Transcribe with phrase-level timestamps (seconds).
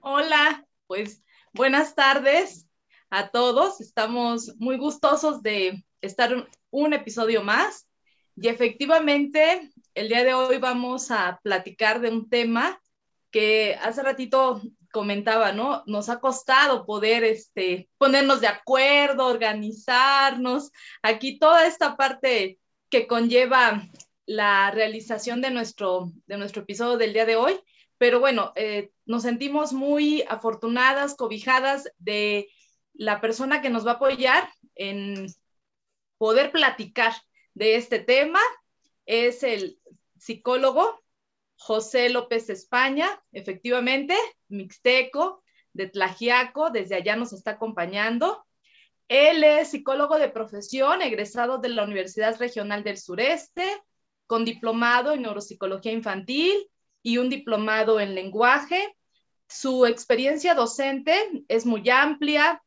[0.00, 2.66] Hola, pues buenas tardes
[3.10, 3.80] a todos.
[3.80, 7.88] Estamos muy gustosos de estar un episodio más.
[8.36, 12.80] Y efectivamente, el día de hoy vamos a platicar de un tema
[13.30, 15.82] que hace ratito comentaba, ¿no?
[15.86, 20.70] Nos ha costado poder este, ponernos de acuerdo, organizarnos.
[21.02, 23.86] Aquí toda esta parte que conlleva
[24.26, 27.60] la realización de nuestro, de nuestro episodio del día de hoy.
[27.98, 32.48] Pero bueno, eh, nos sentimos muy afortunadas, cobijadas de
[32.94, 35.26] la persona que nos va a apoyar en
[36.18, 37.12] poder platicar
[37.54, 38.40] de este tema.
[39.06, 39.78] Es el
[40.18, 41.02] psicólogo
[41.56, 44.16] José López España, efectivamente,
[44.48, 48.44] mixteco, de Tlajiaco, desde allá nos está acompañando.
[49.08, 53.64] Él es psicólogo de profesión, egresado de la Universidad Regional del Sureste,
[54.26, 56.68] con diplomado en neuropsicología infantil
[57.02, 58.96] y un diplomado en lenguaje.
[59.48, 62.62] Su experiencia docente es muy amplia,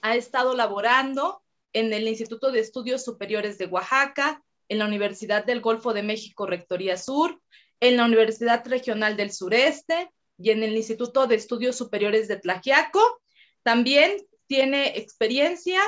[0.00, 1.41] ha estado laborando
[1.72, 6.46] en el Instituto de Estudios Superiores de Oaxaca, en la Universidad del Golfo de México,
[6.46, 7.40] Rectoría Sur,
[7.80, 13.20] en la Universidad Regional del Sureste y en el Instituto de Estudios Superiores de Tlajiaco.
[13.62, 14.16] También
[14.46, 15.80] tiene experiencia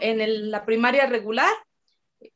[0.00, 1.52] en la primaria regular,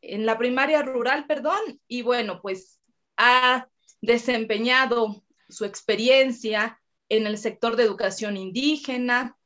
[0.00, 2.80] en la primaria rural, perdón, y bueno, pues
[3.16, 3.68] ha
[4.00, 9.36] desempeñado su experiencia en el sector de educación indígena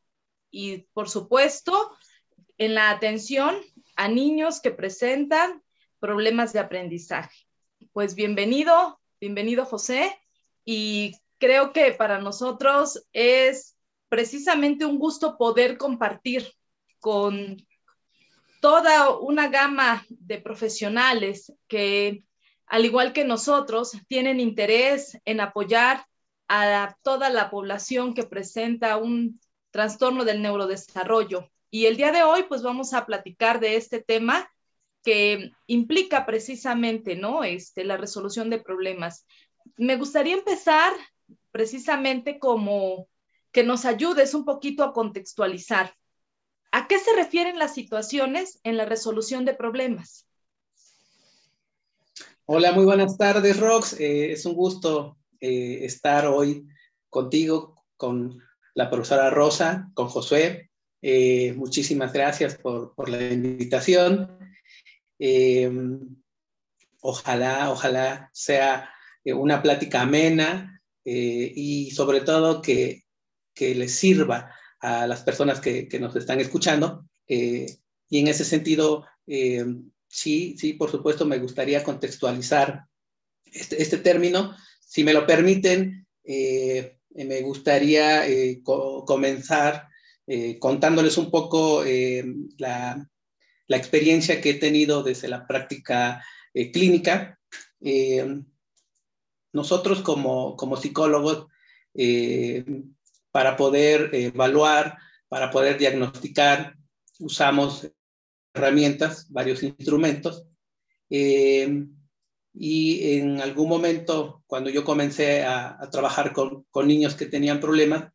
[0.50, 1.90] y, por supuesto,
[2.58, 3.56] en la atención
[3.96, 5.62] a niños que presentan
[6.00, 7.46] problemas de aprendizaje.
[7.92, 10.18] Pues bienvenido, bienvenido José,
[10.64, 13.76] y creo que para nosotros es
[14.08, 16.52] precisamente un gusto poder compartir
[17.00, 17.56] con
[18.60, 22.24] toda una gama de profesionales que,
[22.66, 26.04] al igual que nosotros, tienen interés en apoyar
[26.48, 31.48] a toda la población que presenta un trastorno del neurodesarrollo.
[31.70, 34.50] Y el día de hoy, pues vamos a platicar de este tema
[35.02, 37.44] que implica precisamente, ¿no?
[37.44, 39.26] Este, la resolución de problemas.
[39.76, 40.92] Me gustaría empezar
[41.50, 43.08] precisamente como
[43.52, 45.94] que nos ayudes un poquito a contextualizar.
[46.72, 50.26] ¿A qué se refieren las situaciones en la resolución de problemas?
[52.44, 53.94] Hola, muy buenas tardes, Rox.
[54.00, 56.66] Eh, es un gusto eh, estar hoy
[57.10, 58.42] contigo, con
[58.74, 60.67] la profesora Rosa, con Josué.
[61.00, 64.38] Eh, muchísimas gracias por, la invitación.
[67.00, 68.90] ojalá, ojalá sea
[69.24, 70.78] una plática amena,
[71.10, 73.04] eh, y sobre todo que,
[73.58, 77.08] les sirva a las personas que, nos están escuchando.
[77.26, 77.78] Eh,
[78.10, 79.64] y en ese sentido, eh,
[80.06, 82.84] sí, sí, por supuesto, me gustaría contextualizar
[83.46, 84.54] este, este término.
[84.80, 88.24] Si me lo permiten, me gustaría
[88.64, 89.87] comenzar
[90.58, 91.82] contándoles un poco
[92.58, 93.08] la,
[93.66, 96.22] la, experiencia que he tenido desde la práctica
[96.72, 97.38] clínica.
[99.52, 101.46] nosotros como, como psicólogos,
[102.00, 102.64] eh,
[103.32, 104.98] para poder evaluar,
[105.28, 106.76] para poder diagnosticar,
[107.18, 107.90] usamos
[108.54, 110.44] herramientas, varios instrumentos.
[111.10, 111.86] Eh,
[112.54, 118.12] y en algún momento, cuando yo comencé a, trabajar con, con, niños que tenían problemas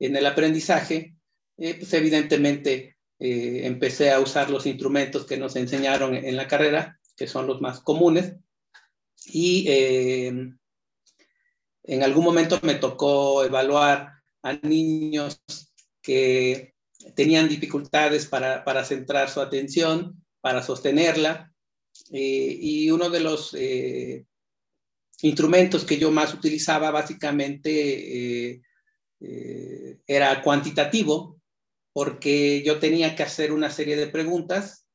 [0.00, 1.14] en el aprendizaje,
[1.60, 7.26] pues evidentemente eh, empecé a usar los instrumentos que nos enseñaron en la carrera, que
[7.26, 8.34] son los más comunes.
[9.26, 10.58] Y en
[12.02, 15.42] algún momento me tocó evaluar a niños
[16.00, 16.72] que
[17.14, 21.52] tenían dificultades para, para centrar su atención, para sostenerla.
[22.10, 24.24] Eh, y uno de los eh,
[25.20, 28.62] instrumentos que yo más utilizaba básicamente
[30.06, 31.39] era cuantitativo,
[31.92, 34.86] porque yo tenía que hacer una serie de preguntas,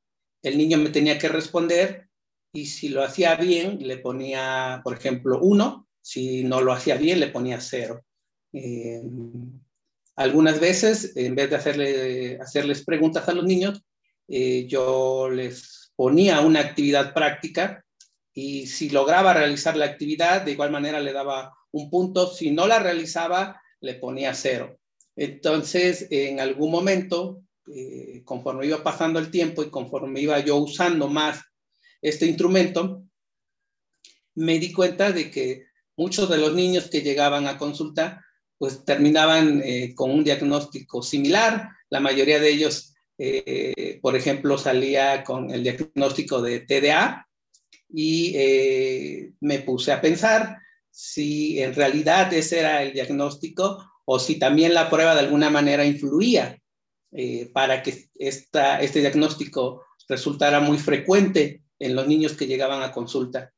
[0.41, 2.07] el niño me tenía que responder
[2.53, 7.19] y si lo hacía bien le ponía, por ejemplo, uno, si no lo hacía bien
[7.19, 8.03] le ponía cero.
[10.15, 13.83] Algunas veces, en vez de hacerle, hacerles preguntas a los niños,
[14.27, 17.83] eh, yo les ponía una actividad práctica
[18.33, 22.27] y si lograba realizar la actividad, de igual manera le daba un punto.
[22.27, 24.77] Si no la realizaba, le ponía cero.
[25.15, 27.41] Entonces, en algún momento,
[27.73, 31.41] eh, conforme iba pasando el tiempo y conforme iba yo usando más
[32.01, 33.03] este instrumento,
[34.35, 35.65] me di cuenta de que
[35.95, 38.23] muchos de los niños que llegaban a consulta
[38.57, 41.69] pues terminaban eh, con un diagnóstico similar.
[41.89, 47.27] La mayoría de ellos, eh, por ejemplo, salía con el diagnóstico de TDA
[47.89, 48.35] y
[49.39, 50.57] me puse a pensar
[50.91, 55.85] si en realidad ese era el diagnóstico o si también la prueba de alguna manera
[55.85, 56.59] influía
[57.53, 63.51] para que este diagnóstico resultara muy frecuente en los niños que llegaban a consulta.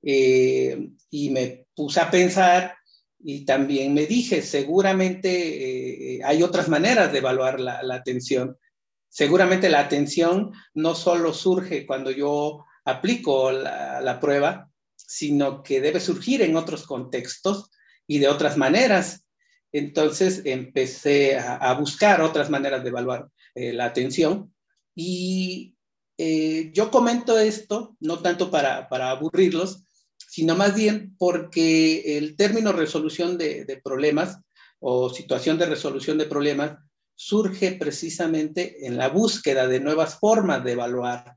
[0.00, 2.76] y me puse a pensar
[3.24, 8.58] y también me dije, seguramente eh, hay otras maneras de evaluar la, atención.
[9.08, 16.42] Seguramente la atención no solo surge cuando yo aplico la, prueba, sino que debe surgir
[16.42, 17.70] en otros contextos
[18.08, 19.21] y de otras maneras.
[19.72, 24.52] Entonces empecé a, buscar otras maneras de evaluar eh, la atención
[24.94, 25.74] y
[26.18, 29.84] eh, yo comento esto, no tanto para, para aburrirlos,
[30.32, 34.38] sino más bien porque el término resolución de, problemas
[34.78, 36.78] o situación de resolución de problemas
[37.14, 41.36] surge precisamente en la búsqueda de nuevas formas de evaluar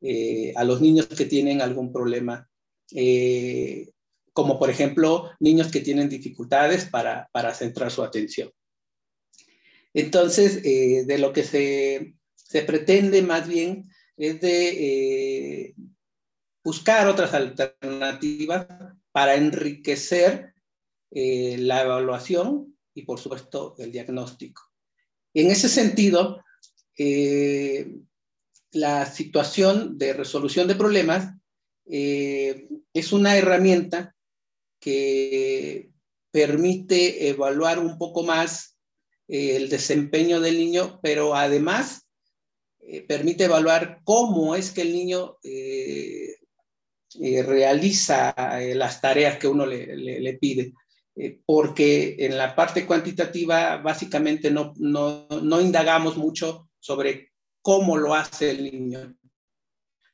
[0.00, 2.48] eh, a los niños que tienen algún problema,
[4.36, 8.52] como por ejemplo niños que tienen dificultades para, centrar su atención.
[9.94, 15.74] Entonces, eh, de lo que se, se, pretende más bien es de
[16.66, 18.66] buscar otras alternativas
[19.12, 20.52] para enriquecer
[21.12, 24.64] eh, la evaluación y, por supuesto, el diagnóstico.
[25.32, 26.42] En ese sentido,
[26.98, 27.94] eh,
[28.72, 31.36] la situación de resolución de problemas
[31.88, 34.15] eh, es una herramienta
[34.86, 35.90] que
[36.30, 38.76] permite evaluar un poco más
[39.26, 42.06] el desempeño del niño, pero además
[43.08, 45.38] permite evaluar cómo es que el niño
[47.18, 50.74] eh, realiza eh, las tareas que uno le, pide.
[51.14, 57.32] Eh, porque en la parte cuantitativa básicamente no, no indagamos mucho sobre
[57.62, 59.16] cómo lo hace el niño.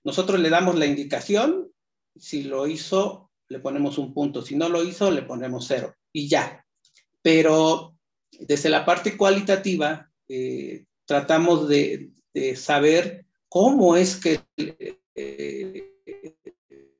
[0.05, 1.73] Nosotros le damos la indicación,
[2.17, 6.27] si lo hizo, le ponemos un punto, si no lo hizo, le ponemos cero y
[6.27, 6.67] ya.
[7.21, 7.95] Pero
[8.41, 10.11] desde la parte cualitativa,
[11.05, 12.11] tratamos de,
[12.57, 14.41] saber cómo es que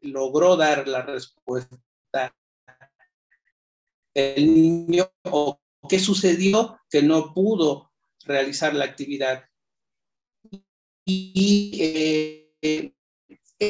[0.03, 2.37] logró dar la respuesta
[4.15, 7.91] el niño o qué sucedió que no pudo
[8.27, 9.49] realizar la actividad.
[11.07, 12.95] Y eh,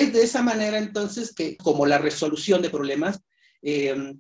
[0.00, 3.20] es de esa manera entonces que como la resolución de problemas,
[3.62, 4.14] eh,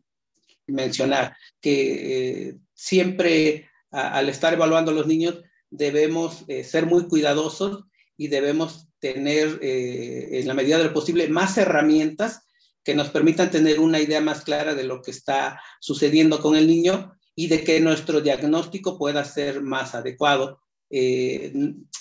[0.66, 7.84] mencionar que eh, siempre al estar evaluando a los niños debemos ser muy cuidadosos
[8.16, 12.46] y debemos tener, eh, en la medida de lo posible, más herramientas
[12.84, 16.68] que nos permitan tener una idea más clara de lo que está sucediendo con el
[16.68, 20.60] niño y de que nuestro diagnóstico pueda ser más adecuado.
[20.88, 21.52] Eh,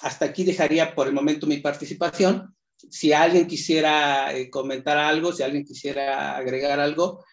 [0.02, 2.56] hasta aquí dejaría por el momento mi participación.
[2.90, 7.24] Si alguien quisiera eh, comentar algo, si alguien quisiera agregar algo,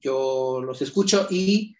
[0.00, 1.76] yo los escucho y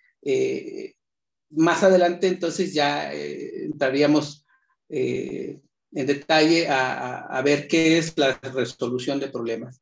[1.50, 4.44] más adelante entonces ya entraríamos
[4.90, 5.62] en
[6.06, 9.80] detalle a, ver qué es la resolución de problemas.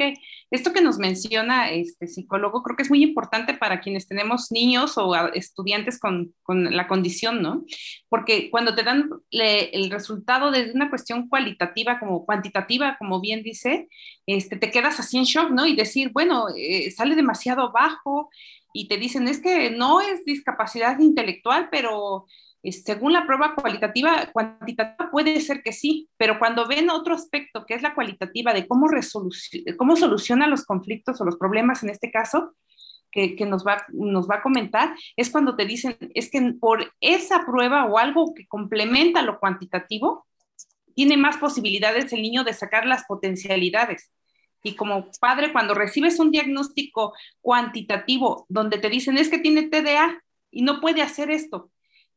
[0.00, 0.14] Que
[0.50, 4.96] esto que nos menciona este psicólogo creo que es muy importante para quienes tenemos niños
[4.96, 7.64] o estudiantes con, con la condición, ¿no?
[8.08, 13.88] Porque cuando te dan el resultado desde una cuestión cualitativa como cuantitativa, como bien dice,
[14.26, 15.66] este, te quedas así en shock, ¿no?
[15.66, 18.30] Y decir, bueno, eh, sale demasiado bajo
[18.72, 22.26] y te dicen, es que no es discapacidad intelectual, pero
[22.62, 27.74] según la prueba cualitativa, cuantitativa puede ser que sí, pero cuando ven otro aspecto que
[27.74, 28.88] es la cualitativa de cómo,
[29.78, 32.54] cómo soluciona los conflictos o los problemas en este caso,
[33.10, 37.44] que, nos, va, nos va a comentar, es cuando te dicen, es que por esa
[37.44, 40.26] prueba o algo que complementa lo cuantitativo,
[40.94, 44.10] tiene más posibilidades el niño de sacar las potencialidades.
[44.62, 50.22] Y como padre, cuando recibes un diagnóstico cuantitativo donde te dicen es que tiene TDA
[50.50, 51.70] y no puede hacer esto,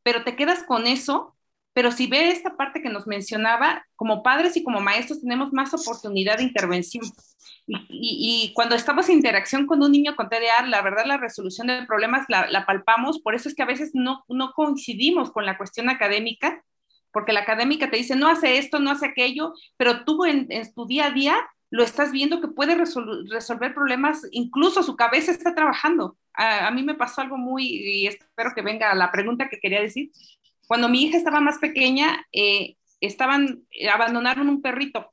[0.04, 1.36] pero te quedas con eso,
[1.74, 5.74] pero si ve esta parte que nos mencionaba, como padres y como maestros tenemos más
[5.74, 7.06] oportunidad de intervención.
[7.66, 11.86] Y, cuando estamos en interacción con un niño con TDA, la verdad la resolución de
[11.86, 15.90] problemas la, palpamos, por eso es que a veces no, no coincidimos con la cuestión
[15.90, 16.62] académica,
[17.12, 20.74] porque la académica te dice, no hace esto, no hace aquello, pero tú en, en
[20.74, 21.38] tu día a día
[21.74, 26.20] lo estás viendo que puede resolver problemas, incluso su cabeza está trabajando.
[26.36, 30.12] A, mí me pasó algo muy, y espero que venga la pregunta que quería decir.
[30.68, 35.12] Cuando mi hija estaba más pequeña, eh, estaban, eh, abandonaron un perrito.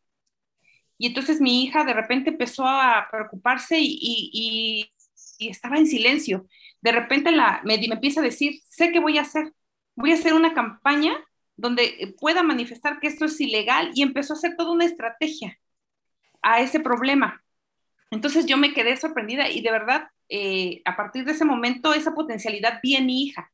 [0.99, 4.93] Y entonces mi hija de repente empezó a preocuparse y,
[5.39, 6.47] estaba en silencio.
[6.83, 9.55] De repente la, me, me empieza a decir, sé qué voy a hacer.
[9.97, 11.15] Voy a hacer una campaña
[11.57, 15.59] donde pueda manifestar que esto es ilegal y empezó a hacer toda una estrategia
[16.43, 17.43] a ese problema.
[18.11, 22.15] Entonces yo me quedé sorprendida y de verdad, eh, a partir de ese momento, esa
[22.15, 23.53] potencialidad vi en mi hija,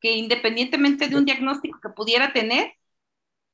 [0.00, 2.74] que independientemente de un diagnóstico que pudiera tener,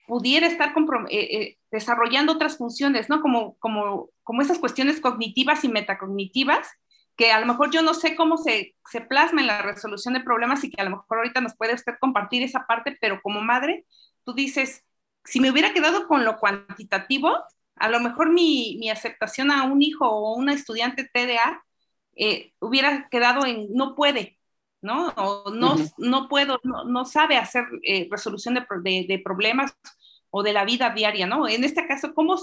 [0.06, 0.74] pudiera estar
[1.08, 3.22] eh, eh, desarrollando otras funciones, ¿no?
[3.22, 6.68] Como, como, como esas cuestiones cognitivas y metacognitivas,
[7.16, 10.20] que a lo mejor yo no sé cómo se, se plasma en la resolución de
[10.20, 13.40] problemas y que a lo mejor ahorita nos puede usted compartir esa parte, pero como
[13.42, 13.86] madre,
[14.24, 14.84] tú dices,
[15.24, 17.38] si me hubiera quedado con lo cuantitativo,
[17.82, 21.64] a lo mejor mi, mi aceptación a un hijo o una estudiante TDA
[22.14, 24.38] eh, hubiera quedado en no puede,
[24.80, 25.08] ¿no?
[25.16, 29.76] O no, no puedo, no, no, sabe hacer eh, resolución de, de, de, problemas
[30.30, 31.48] o de la vida diaria, ¿no?
[31.48, 32.36] En este caso, ¿cómo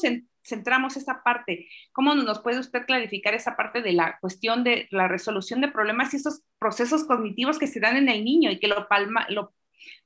[0.43, 1.69] centramos esa parte?
[1.93, 6.13] ¿Cómo nos puede usted clarificar esa parte de la cuestión de la resolución de problemas
[6.13, 9.53] y esos procesos cognitivos que se dan en el niño y que lo palma, lo,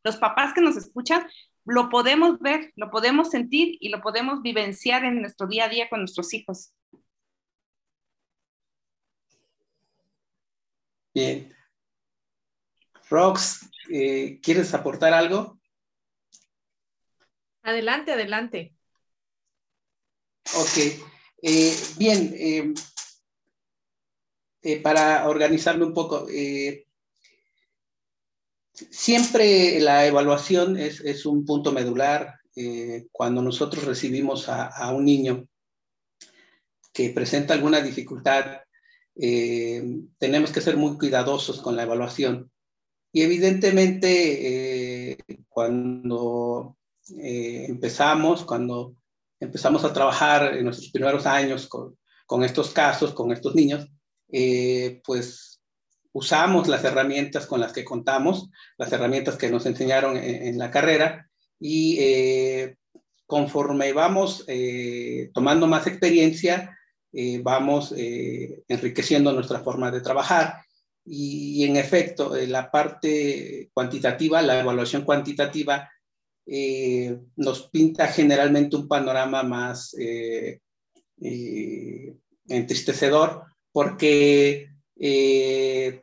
[0.03, 1.25] los papás que nos escuchan
[1.65, 5.89] lo podemos ver, lo podemos sentir y lo podemos vivenciar en nuestro día a día
[5.89, 6.73] con nuestros hijos.
[11.13, 11.55] Bien.
[13.09, 15.59] Rox, eh, ¿quieres aportar algo?
[17.61, 18.75] Adelante, adelante.
[20.55, 20.77] Ok.
[21.41, 22.73] Eh, bien,
[24.61, 26.27] eh, para organizarme un poco,
[28.73, 35.47] Siempre la evaluación es, un punto medular eh, cuando nosotros recibimos a, un niño
[36.91, 38.61] que presenta alguna dificultad.
[39.15, 39.83] Eh,
[40.17, 42.51] tenemos que ser muy cuidadosos con la evaluación.
[43.11, 46.77] Y evidentemente, eh, cuando
[47.07, 48.95] empezamos, cuando
[49.39, 53.87] empezamos a trabajar en nuestros primeros años con, con estos casos, con estos niños,
[55.05, 55.52] pues
[56.13, 61.27] usamos las herramientas con las que contamos, las herramientas que nos enseñaron en, la carrera
[61.59, 62.75] y eh,
[63.25, 66.77] conforme vamos eh, tomando más experiencia,
[67.11, 70.61] eh, vamos enriqueciendo nuestra forma de trabajar.
[71.05, 75.89] Y, en efecto, la parte cuantitativa, la evaluación cuantitativa,
[77.35, 79.93] nos pinta generalmente un panorama más
[82.47, 86.02] entristecedor porque eh,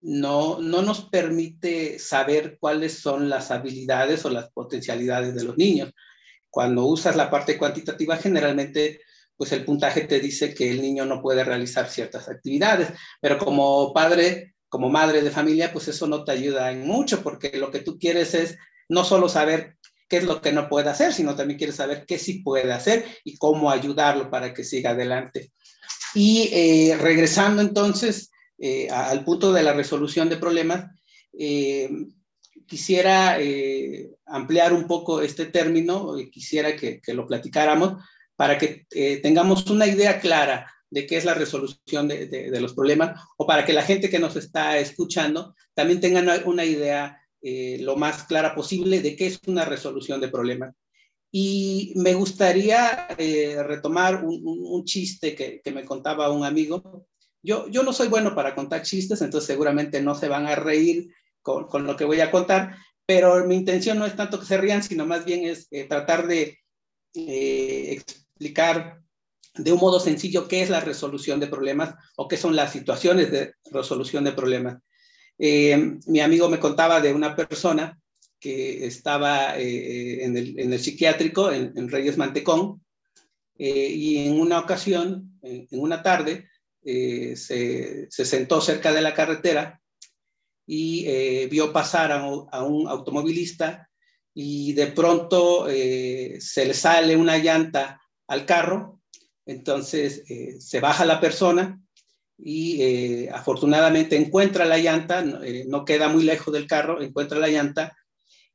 [0.00, 5.92] no, no nos permite saber cuáles son las habilidades o las potencialidades de los niños.
[6.50, 9.00] Cuando usas la parte cuantitativa, generalmente,
[9.36, 12.88] pues el puntaje te dice que el niño no puede realizar ciertas actividades,
[13.20, 17.56] pero como padre, como madre de familia, pues eso no te ayuda en mucho, porque
[17.58, 18.56] lo que tú quieres es
[18.88, 19.76] no solo saber
[20.08, 23.04] qué es lo que no puede hacer, sino también quieres saber qué sí puede hacer
[23.24, 25.52] y cómo ayudarlo para que siga adelante.
[26.14, 30.90] Y eh, regresando entonces eh, al punto de la resolución de problemas,
[31.38, 31.88] eh,
[32.66, 33.38] quisiera
[34.26, 38.02] ampliar un poco este término, quisiera que, lo platicáramos
[38.36, 38.86] para que
[39.22, 43.72] tengamos una idea clara de qué es la resolución de, los problemas o para que
[43.72, 49.16] la gente que nos está escuchando también tenga una, idea lo más clara posible de
[49.16, 50.74] qué es una resolución de problemas.
[51.30, 57.06] Y me gustaría eh, retomar un, chiste que, me contaba un amigo.
[57.42, 61.08] Yo, yo no soy bueno para contar chistes, entonces seguramente no se van a reír
[61.42, 62.76] con, con lo que voy a contar,
[63.06, 66.26] pero mi intención no es tanto que se rían, sino más bien es eh, tratar
[66.26, 66.58] de
[67.14, 69.00] eh, explicar
[69.54, 73.30] de un modo sencillo qué es la resolución de problemas o qué son las situaciones
[73.30, 74.78] de resolución de problemas.
[75.38, 77.98] mi amigo me contaba de una persona
[78.40, 82.84] que estaba eh, en, el, psiquiátrico, en, Reyes Mantecón,
[83.58, 86.48] eh, y en una ocasión, en, una tarde,
[86.90, 89.80] eh, se, sentó cerca de la carretera
[90.66, 93.88] y vio pasar a, un automovilista
[94.34, 99.00] y de pronto se le sale una llanta al carro,
[99.46, 100.24] entonces
[100.58, 101.80] se baja la persona
[102.36, 107.96] y afortunadamente encuentra la llanta, no queda muy lejos del carro, encuentra la llanta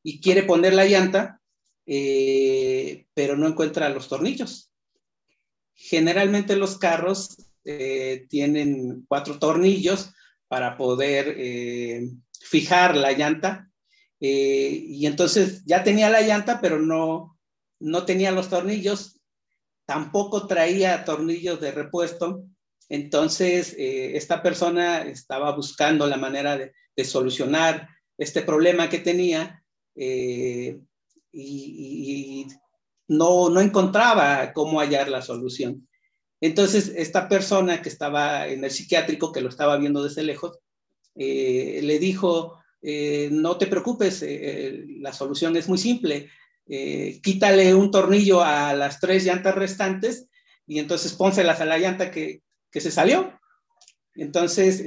[0.03, 1.41] y quiere poner la llanta,
[1.85, 4.69] eh, pero no encuentra los tornillos.
[5.73, 10.11] Generalmente los carros eh, tienen cuatro tornillos
[10.47, 13.69] para poder eh, fijar la llanta.
[14.19, 17.37] y entonces ya tenía la llanta, pero no,
[17.79, 19.19] no tenía los tornillos.
[19.85, 22.45] Tampoco traía tornillos de repuesto.
[22.87, 26.71] Entonces, esta persona estaba buscando la manera de,
[27.03, 29.63] solucionar este problema que tenía
[29.95, 30.79] eh,
[31.31, 32.47] y,
[33.07, 35.87] no, no encontraba cómo hallar la solución.
[36.45, 40.59] Entonces, esta persona que estaba en el psiquiátrico, que lo estaba viendo desde lejos,
[41.15, 44.25] eh, le dijo, eh, no te preocupes,
[44.99, 46.29] la solución es muy simple,
[46.65, 50.27] quítale un tornillo a las tres llantas restantes
[50.67, 53.39] y entonces pónselas a la llanta que, que se salió.
[54.13, 54.83] Entonces,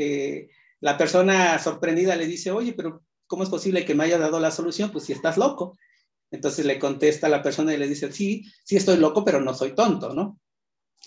[0.81, 4.51] la persona sorprendida le dice, oye, pero ¿cómo es posible que me haya dado la
[4.51, 4.93] solución?
[4.93, 5.79] Pues si estás loco.
[6.31, 9.75] Entonces le contesta la persona y le dice, sí, sí estoy loco, pero no soy
[9.75, 10.39] tonto, ¿no?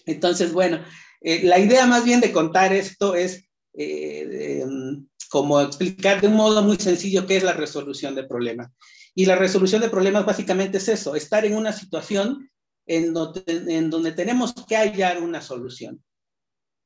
[0.06, 0.84] Entonces, bueno,
[1.22, 6.35] eh, la idea más bien de contar esto es eh, mm, como explicar de un
[6.35, 8.72] modo muy sencillo qué es la resolución de problemas.
[9.16, 12.50] Y la resolución de problemas básicamente es eso, estar en una situación
[12.85, 16.03] en donde, en donde tenemos que hallar una solución.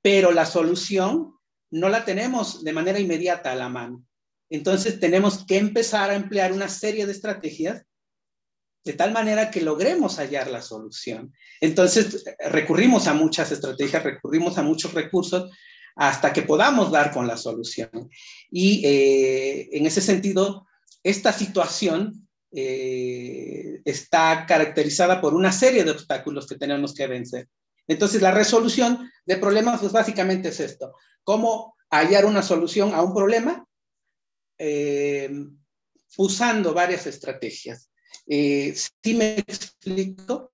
[0.02, 1.34] Pero la solución
[1.72, 4.04] no la tenemos de manera inmediata a la mano.
[4.50, 7.84] Entonces tenemos que empezar a emplear una serie de estrategias
[8.84, 11.34] de tal manera que logremos hallar la solución.
[11.62, 15.52] Entonces recurrimos a muchas estrategias, recurrimos a muchos recursos
[15.96, 18.10] hasta que podamos dar con la solución.
[18.52, 20.68] Y eh, en ese sentido,
[21.04, 27.48] esta situación eh, está caracterizada por una serie de obstáculos que tenemos que vencer.
[27.88, 30.94] Entonces, la resolución de problemas, pues básicamente es esto,
[31.24, 33.66] cómo hallar una solución a un problema
[34.58, 35.32] eh,
[36.18, 37.90] usando varias estrategias.
[38.28, 40.52] Eh, ¿Sí me explico?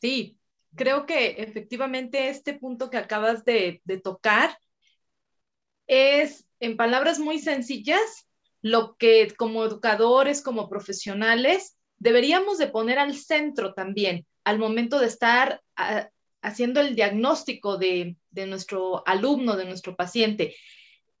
[0.00, 0.38] Sí,
[0.74, 4.58] creo que efectivamente este punto que acabas de, tocar
[5.86, 8.28] es, en palabras muy sencillas,
[8.60, 15.06] lo que como educadores, como profesionales, deberíamos de poner al centro también al momento de
[15.06, 16.08] estar ah,
[16.42, 20.54] haciendo el diagnóstico de, nuestro alumno, de nuestro paciente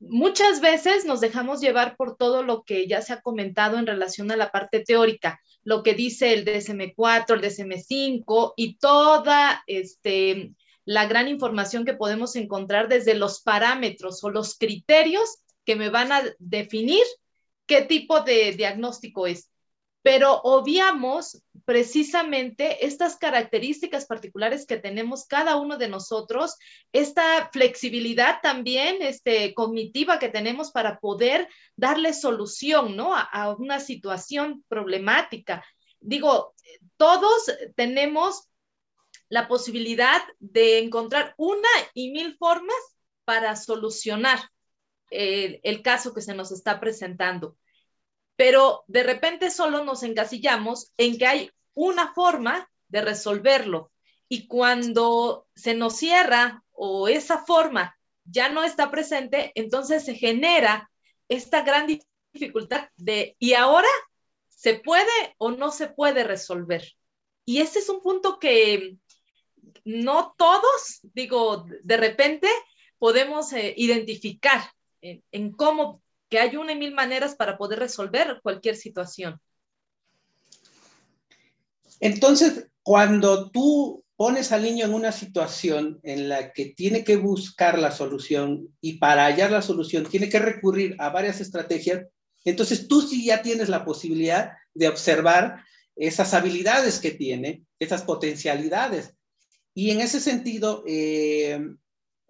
[0.08, 4.30] muchas veces nos dejamos llevar por todo lo que ya se ha comentado en relación
[4.30, 10.52] a la parte teórica, lo que dice el DSM4, el DSM5 y toda este,
[10.84, 16.12] la gran información que podemos encontrar desde los parámetros o los criterios que me van
[16.12, 17.04] a definir
[17.66, 19.50] qué tipo de diagnóstico es
[20.04, 26.56] pero obviamos precisamente estas características particulares que tenemos cada uno de nosotros,
[26.92, 33.14] esta flexibilidad también este, cognitiva que tenemos para poder darle solución ¿no?
[33.16, 35.64] a, una situación problemática.
[36.00, 36.52] Digo,
[36.98, 38.50] todos tenemos
[39.30, 42.76] la posibilidad de encontrar una y mil formas
[43.24, 44.38] para solucionar
[45.08, 47.56] el, el caso que se nos está presentando
[48.36, 53.90] pero de repente solo nos encasillamos en que hay una forma de resolverlo
[54.28, 60.90] y cuando se nos cierra o esa forma ya no está presente, entonces se genera
[61.28, 61.86] esta gran
[62.32, 63.88] dificultad de, ¿y ahora
[64.48, 66.94] se puede o no se puede resolver?
[67.44, 68.96] Y ese es un punto que
[69.84, 72.48] no todos, digo, de repente
[72.98, 74.62] podemos eh, identificar
[75.02, 79.40] en, en, cómo que hay una y mil maneras para poder resolver cualquier situación.
[82.00, 87.78] Entonces, cuando tú pones al niño en una situación en la que tiene que buscar
[87.78, 92.06] la solución y para hallar la solución tiene que recurrir a varias estrategias,
[92.44, 95.64] Entonces tú sí ya tienes la posibilidad de observar
[95.96, 99.14] esas habilidades que tiene, esas potencialidades.
[99.72, 101.58] Y en ese sentido, eh,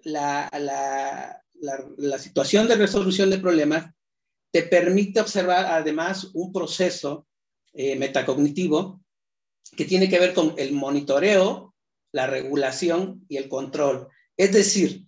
[0.04, 1.43] la, la,
[2.18, 3.92] situación de resolución de problemas
[4.53, 7.27] te permite observar además un proceso
[7.72, 9.00] eh, metacognitivo
[9.77, 11.74] que tiene que ver con el monitoreo,
[12.12, 14.09] la regulación y el control.
[14.37, 15.05] Es decir,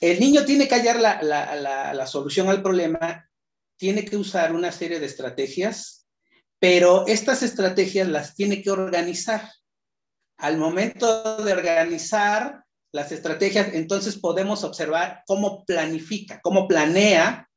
[0.00, 3.28] el niño tiene que hallar la, la, la, solución al problema,
[3.76, 6.06] tiene que usar una serie de estrategias,
[6.58, 9.50] pero estas estrategias las tiene que organizar.
[10.38, 12.61] Al momento de organizar
[12.92, 17.48] las estrategias, entonces podemos observar cómo planifica, cómo planea,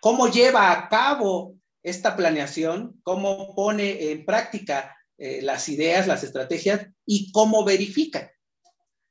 [0.00, 6.86] cómo lleva a cabo esta planeación, cómo pone en práctica eh, las ideas, las estrategias
[7.06, 8.30] y cómo verifica.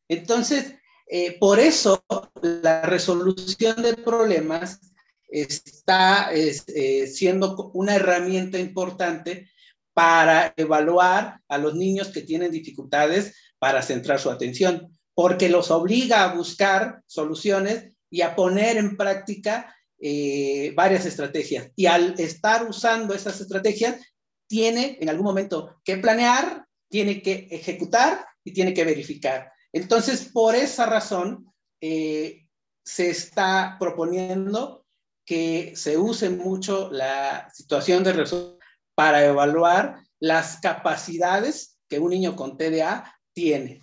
[0.08, 0.76] Entonces,
[1.08, 2.04] eh, por eso
[2.42, 4.80] la resolución de problemas
[5.28, 9.50] está eh, siendo una herramienta importante
[9.94, 16.24] para evaluar a los niños que tienen dificultades para centrar su atención, porque los obliga
[16.24, 19.76] a buscar soluciones y a poner en práctica
[20.76, 21.72] varias estrategias.
[21.76, 24.00] Y al estar usando esas estrategias,
[24.48, 29.52] tiene en algún momento que planear, tiene que ejecutar y tiene que verificar.
[29.74, 31.52] Entonces, por esa razón,
[31.82, 32.48] eh,
[32.82, 34.86] se está proponiendo
[35.26, 38.58] que se use mucho la situación de resolución
[38.96, 43.82] para evaluar las capacidades que un niño con TDA tiene.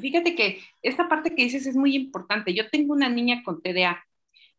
[0.00, 2.54] Fíjate que esta parte que dices es muy importante.
[2.54, 4.04] Yo tengo una niña con TDA.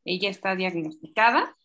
[0.06, 1.56] Ella está diagnosticada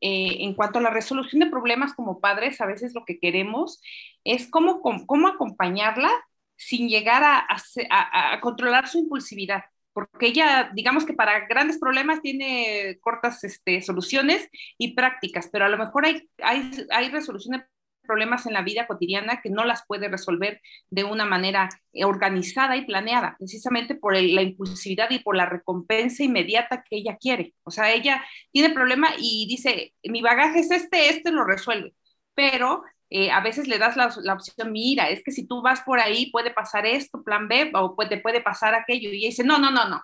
[0.00, 3.80] eh, en cuanto a la resolución de problemas como padres, a veces lo que queremos
[4.24, 6.10] es cómo, cómo acompañarla
[6.56, 13.42] sin llegar a, controlar su impulsividad porque ella, digamos que para grandes problemas tiene cortas
[13.44, 17.64] este, soluciones y prácticas, pero a lo mejor hay, hay, hay resolución
[18.06, 22.76] problemas en la vida cotidiana que no las puede resolver de una manera eh, organizada
[22.76, 27.54] y planeada, precisamente por la impulsividad y por la recompensa inmediata que ella quiere.
[27.64, 31.94] O sea, ella tiene problema y dice, mi bagaje es este, este lo resuelve,
[32.34, 36.00] pero eh, a veces le das la, opción, mira, es que si tú vas por
[36.00, 39.58] ahí puede pasar esto, plan B, o puede, puede pasar aquello, y ella dice, no,
[39.58, 40.02] no, no, no,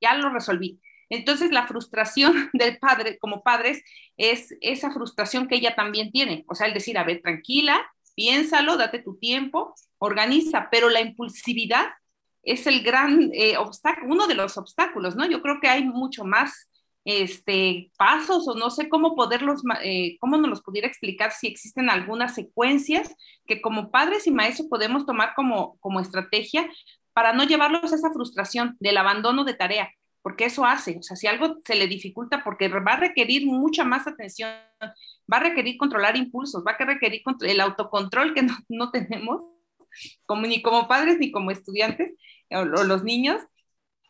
[0.00, 0.80] ya lo resolví.
[1.10, 3.82] Entonces, la frustración del padre, como padres,
[4.16, 6.44] es esa frustración que ella también tiene.
[6.48, 11.86] O sea, el decir, a ver, tranquila, piénsalo, date tu tiempo, organiza, pero la impulsividad
[12.42, 15.26] es el gran eh, obstáculo, uno de los obstáculos, ¿no?
[15.26, 16.68] Yo creo que hay mucho más
[17.04, 21.90] este, pasos o no sé cómo poderlos, eh, cómo nos los pudiera explicar si existen
[21.90, 23.14] algunas secuencias
[23.46, 26.68] que como padres y maestros podemos tomar como, como estrategia
[27.12, 29.90] para no llevarlos a esa frustración del abandono de tarea
[30.22, 33.84] porque eso hace, o sea, si algo se le dificulta, porque va a requerir mucha
[33.84, 34.50] más atención,
[34.80, 39.42] va a requerir controlar impulsos, va a requerir el autocontrol que no, tenemos,
[40.26, 42.14] como, ni como padres ni como estudiantes
[42.50, 43.40] o, los niños,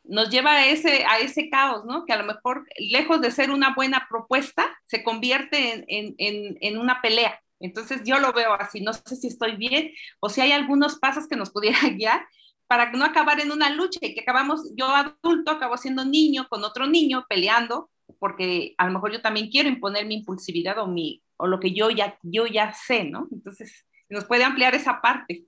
[0.05, 2.07] nos lleva a ese, a ese caos, ¿no?
[2.07, 6.79] Que a lo mejor, lejos de ser una buena propuesta, se convierte en, en, en
[6.79, 7.38] una pelea.
[7.61, 11.29] Entonces yo lo veo así, no sé si estoy bien o si hay algunos pasos
[11.29, 12.27] que nos pudiera guiar
[12.68, 16.62] para no acabar en una lucha y que acabamos, yo adulto acabo siendo niño con
[16.62, 21.22] otro niño peleando, porque a lo mejor yo también quiero imponer mi impulsividad o, mi,
[21.38, 23.26] o lo que yo ya, yo ya sé, ¿no?
[23.33, 25.46] Entonces, nos puede ampliar esa parte.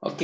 [0.00, 0.22] Ok.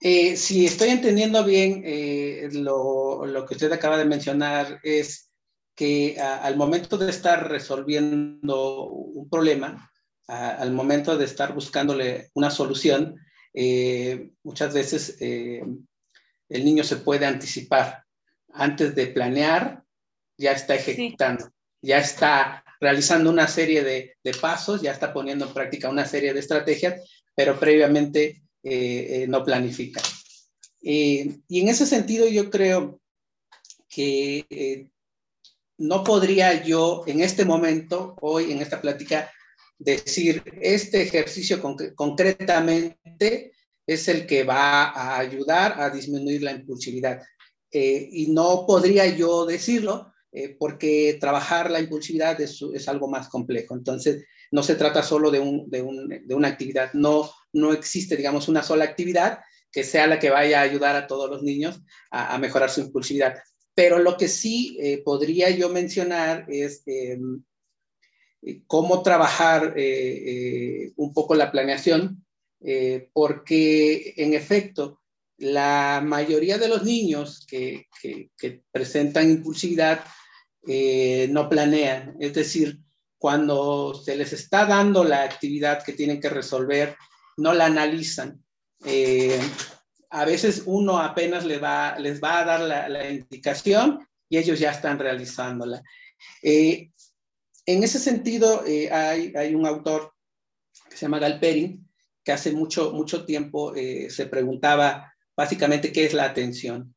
[0.00, 5.30] Eh, si estoy entendiendo bien, eh, lo, lo, que usted acaba de mencionar es
[5.74, 9.92] que al momento de estar resolviendo un problema,
[10.26, 13.16] al momento de estar buscándole una solución,
[13.60, 15.64] eh, muchas veces eh,
[16.48, 18.04] el niño se puede anticipar.
[18.52, 19.82] Antes de planear,
[20.36, 21.50] ya está ejecutando,
[21.82, 26.38] ya está realizando una serie de, pasos, ya está poniendo en práctica una serie de
[26.38, 27.02] estrategias,
[27.34, 30.00] pero previamente eh, no planifica.
[30.80, 33.00] y en ese sentido yo creo
[33.88, 34.88] que
[35.78, 39.32] no podría yo en este momento, hoy en esta plática,
[39.78, 41.62] decir, este ejercicio
[41.94, 43.52] concretamente
[43.86, 47.22] es el que va a ayudar a disminuir la impulsividad.
[47.70, 53.28] Eh, y no podría yo decirlo eh, porque trabajar la impulsividad es, es, algo más
[53.28, 53.74] complejo.
[53.74, 58.16] Entonces, no se trata solo de, un, de, un, de, una actividad, no, no existe,
[58.16, 61.80] digamos, una sola actividad que sea la que vaya a ayudar a todos los niños
[62.10, 63.36] a, a mejorar su impulsividad.
[63.78, 67.44] Pero lo que sí eh, podría yo mencionar es em,
[68.66, 69.82] cómo trabajar eh,
[70.26, 72.24] eh, un poco la planeación,
[73.12, 75.00] porque en efecto,
[75.38, 77.86] la mayoría de los niños que,
[78.72, 80.04] presentan impulsividad
[80.66, 82.16] eh, no planean.
[82.20, 82.80] Es decir,
[83.16, 86.96] cuando se les está dando la actividad que tienen que resolver,
[87.36, 88.42] no la analizan.
[88.84, 89.40] Eh,
[90.10, 94.72] a veces uno apenas les va, les va a dar la, indicación y ellos ya
[94.72, 95.82] están realizándola.
[96.42, 96.90] Eh,
[97.72, 100.12] en ese sentido, hay, hay, un autor
[100.88, 101.88] que se llama Galperin,
[102.24, 106.94] que hace mucho, mucho tiempo se preguntaba básicamente qué es la atención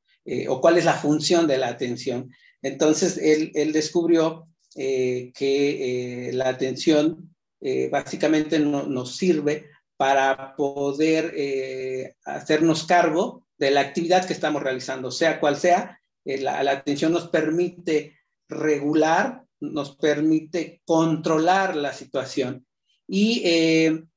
[0.48, 2.32] o cuál es la función de la atención.
[2.62, 12.86] Entonces, él, descubrió eh, que eh, la atención eh, básicamente nos sirve para poder hacernos
[12.86, 16.00] cargo de la actividad que estamos realizando, sea cual sea.
[16.24, 22.66] La, atención nos permite regular, nos permite controlar la situación.
[23.08, 24.10] Y en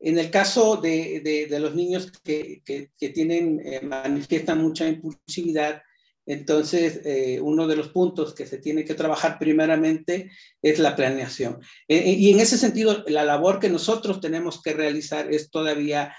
[0.00, 5.82] el caso de, de, los niños que, que, que tienen, manifiestan mucha impulsividad,
[6.26, 10.30] entonces, eh, uno de los puntos que se tiene que trabajar primeramente
[10.62, 11.60] es la planeación.
[11.86, 16.14] Eh, eh, y en ese sentido, la labor que nosotros tenemos que realizar es todavía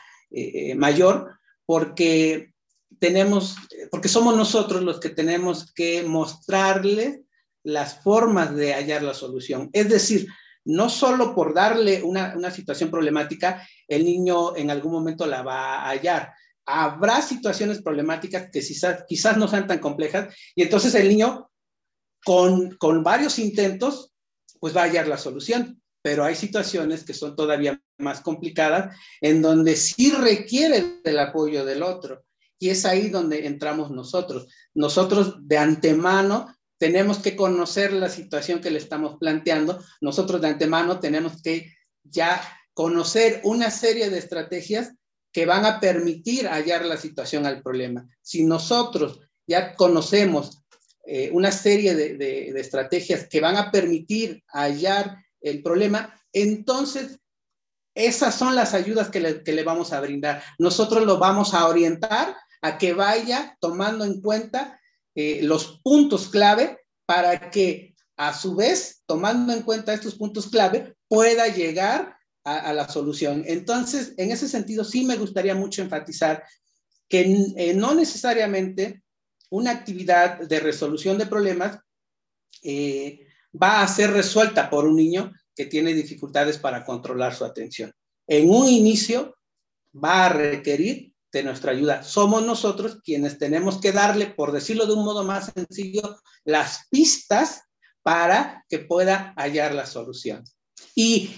[0.76, 2.52] mayor porque
[3.00, 3.56] tenemos,
[3.90, 7.24] porque somos nosotros los que tenemos que mostrarle
[7.66, 9.70] las formas de hallar la solución.
[9.74, 10.28] Es decir,
[10.66, 15.84] no solo por darle una, una situación problemática, el niño en algún momento la va
[15.84, 16.34] a hallar,
[16.66, 21.52] habrá situaciones problemáticas que quizás, quizás no sean tan complejas y entonces el niño
[22.24, 24.14] con, con varios intentos
[24.60, 29.42] pues va a hallar la solución, pero hay situaciones que son todavía más complicadas en
[29.42, 32.26] donde sí requiere del apoyo del otro
[32.58, 34.48] y es ahí donde entramos nosotros.
[34.74, 41.00] Nosotros de antemano tenemos que conocer la situación que le estamos planteando, nosotros de antemano
[41.00, 42.42] tenemos que ya
[42.74, 44.94] conocer una serie de estrategias
[45.32, 48.08] que van a permitir hallar la situación al problema.
[48.22, 50.64] Si nosotros ya conocemos
[51.06, 57.20] eh, una serie de, estrategias que van a permitir hallar el problema, entonces
[57.94, 60.44] esas son las ayudas que le, vamos a brindar.
[60.58, 64.80] Nosotros lo vamos a orientar a que vaya tomando en cuenta
[65.16, 70.96] eh, los puntos clave para que a su vez, tomando en cuenta estos puntos clave,
[71.08, 73.44] pueda llegar a, la solución.
[73.48, 76.44] Entonces, en ese sentido, sí me gustaría mucho enfatizar
[77.10, 77.22] que
[77.58, 79.02] eh, no necesariamente
[79.50, 81.80] una actividad de resolución de problemas
[82.62, 83.28] eh,
[83.62, 87.92] va a ser resuelta por un niño que tiene dificultades para controlar su atención.
[88.28, 89.38] En un inicio
[89.96, 92.04] va a requerir nuestra ayuda.
[92.04, 97.62] Somos nosotros quienes tenemos que darle, por decirlo de un modo más sencillo, las pistas
[98.04, 100.44] para que pueda hallar la solución.
[100.96, 101.32] Y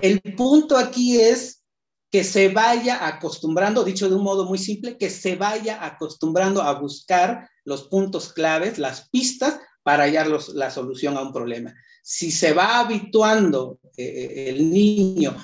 [0.00, 1.62] el punto aquí es
[2.10, 6.78] que se vaya acostumbrando, dicho de un modo muy simple, que se vaya acostumbrando a
[6.78, 11.74] buscar los puntos claves, las pistas para hallar la solución a un problema.
[12.02, 15.36] Si se va habituando eh, el niño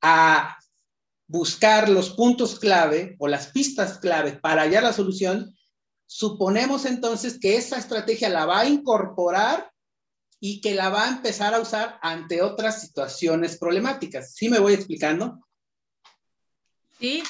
[0.00, 0.56] a
[1.26, 5.56] buscar los puntos clave o las pistas clave para hallar la solución,
[6.06, 9.70] suponemos entonces que esa estrategia la va a incorporar
[10.38, 14.34] y que la va a empezar a usar ante otras situaciones problemáticas.
[14.34, 15.40] ¿Sí me voy explicando?
[16.98, 17.22] Sí,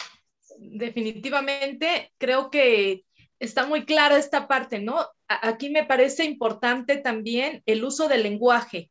[0.59, 3.05] definitivamente creo que
[3.39, 5.07] está muy clara esta parte, ¿no?
[5.29, 8.91] Aquí me parece importante también el uso del lenguaje.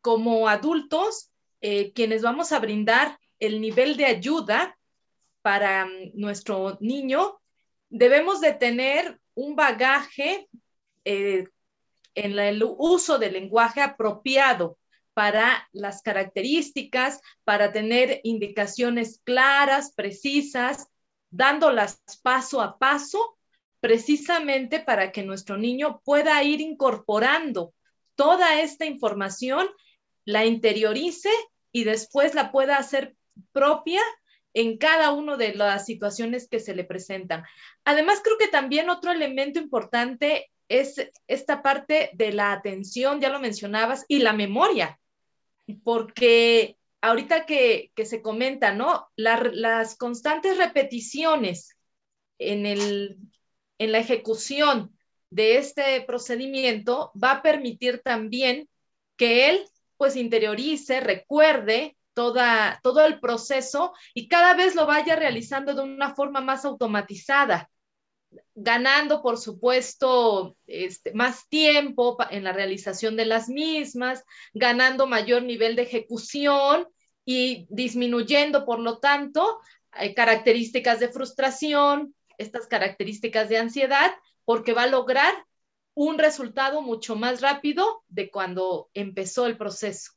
[0.00, 4.76] Como adultos, eh, quienes vamos a brindar el nivel de ayuda
[5.42, 7.40] para mm, nuestro niño,
[7.88, 10.48] debemos de tener un bagaje
[11.04, 11.44] eh,
[12.14, 14.78] en el uso del lenguaje apropiado
[15.12, 20.88] para las características, para tener indicaciones claras, precisas,
[21.30, 23.36] dándolas paso a paso,
[23.80, 27.74] precisamente para que nuestro niño pueda ir incorporando
[28.14, 29.68] toda esta información,
[30.24, 31.30] la interiorice
[31.70, 33.14] y después la pueda hacer
[33.52, 34.00] propia
[34.54, 37.44] en cada una de las situaciones que se le presentan.
[37.84, 43.40] Además, creo que también otro elemento importante es esta parte de la atención, ya lo
[43.40, 44.98] mencionabas, y la memoria,
[45.82, 49.08] porque ahorita que, se comenta, ¿no?
[49.16, 51.76] las constantes repeticiones
[52.38, 53.18] en, el,
[53.78, 54.96] en la ejecución
[55.30, 58.68] de este procedimiento va a permitir también
[59.16, 59.64] que él
[59.96, 66.14] pues interiorice, recuerde toda, todo el proceso y cada vez lo vaya realizando de una
[66.14, 67.68] forma más automatizada
[68.54, 75.76] ganando, por supuesto, este, más tiempo en la realización de las mismas, ganando mayor nivel
[75.76, 76.88] de ejecución
[77.24, 79.60] y disminuyendo, por lo tanto,
[79.98, 84.12] eh, características de frustración, estas características de ansiedad,
[84.44, 85.32] porque va a lograr
[85.94, 90.12] un resultado mucho más rápido de cuando empezó el proceso.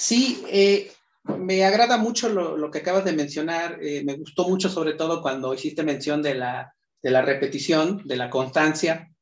[0.00, 0.90] Sí, eh,
[1.24, 3.78] me agrada mucho lo, que acabas de mencionar.
[3.82, 8.16] Eh, me gustó mucho sobre todo cuando hiciste mención de la, de la repetición, de
[8.16, 9.12] la constancia,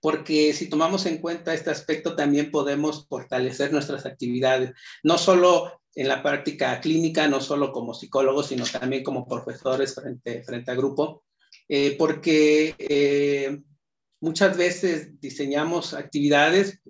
[0.00, 4.72] porque si tomamos en cuenta este aspecto también podemos fortalecer nuestras actividades,
[5.04, 10.42] no solo en la práctica clínica, no solo como psicólogos, sino también como profesores frente,
[10.42, 11.22] frente a grupo,
[11.68, 13.62] eh, porque
[14.20, 16.80] muchas veces diseñamos actividades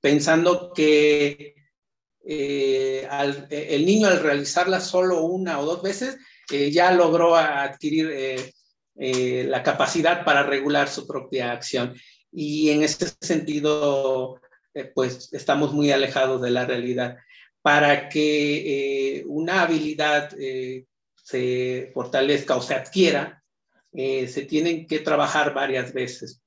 [0.00, 1.57] pensando que
[2.30, 8.52] el niño al realizarlas solo una o dos veces ya logró adquirir
[8.94, 11.94] la capacidad para regular su propia acción.
[12.30, 14.40] Y en ese sentido,
[14.94, 17.16] pues estamos muy alejados de la realidad.
[17.62, 20.30] Para que una habilidad
[21.28, 23.42] se fortalezca o se adquiera,
[23.92, 26.40] eh, se tienen que trabajar varias veces.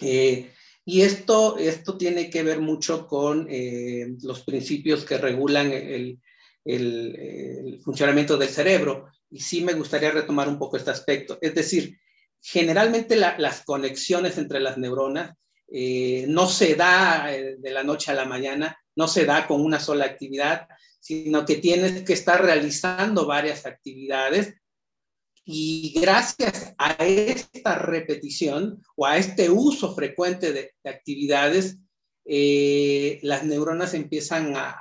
[0.00, 0.50] Eh,
[0.90, 6.18] y esto, esto tiene que ver mucho con eh, los principios que regulan el,
[6.64, 9.06] el, funcionamiento del cerebro.
[9.30, 11.38] Y sí me gustaría retomar un poco este aspecto.
[11.40, 11.96] Es decir,
[12.42, 15.36] generalmente las conexiones entre las neuronas
[16.26, 20.06] no se da de la noche a la mañana, no se da con una sola
[20.06, 20.66] actividad,
[20.98, 24.54] sino que tienes que estar realizando varias actividades
[25.52, 31.78] y gracias a esta repetición o a este uso frecuente de, actividades,
[32.24, 34.80] eh, las neuronas empiezan a,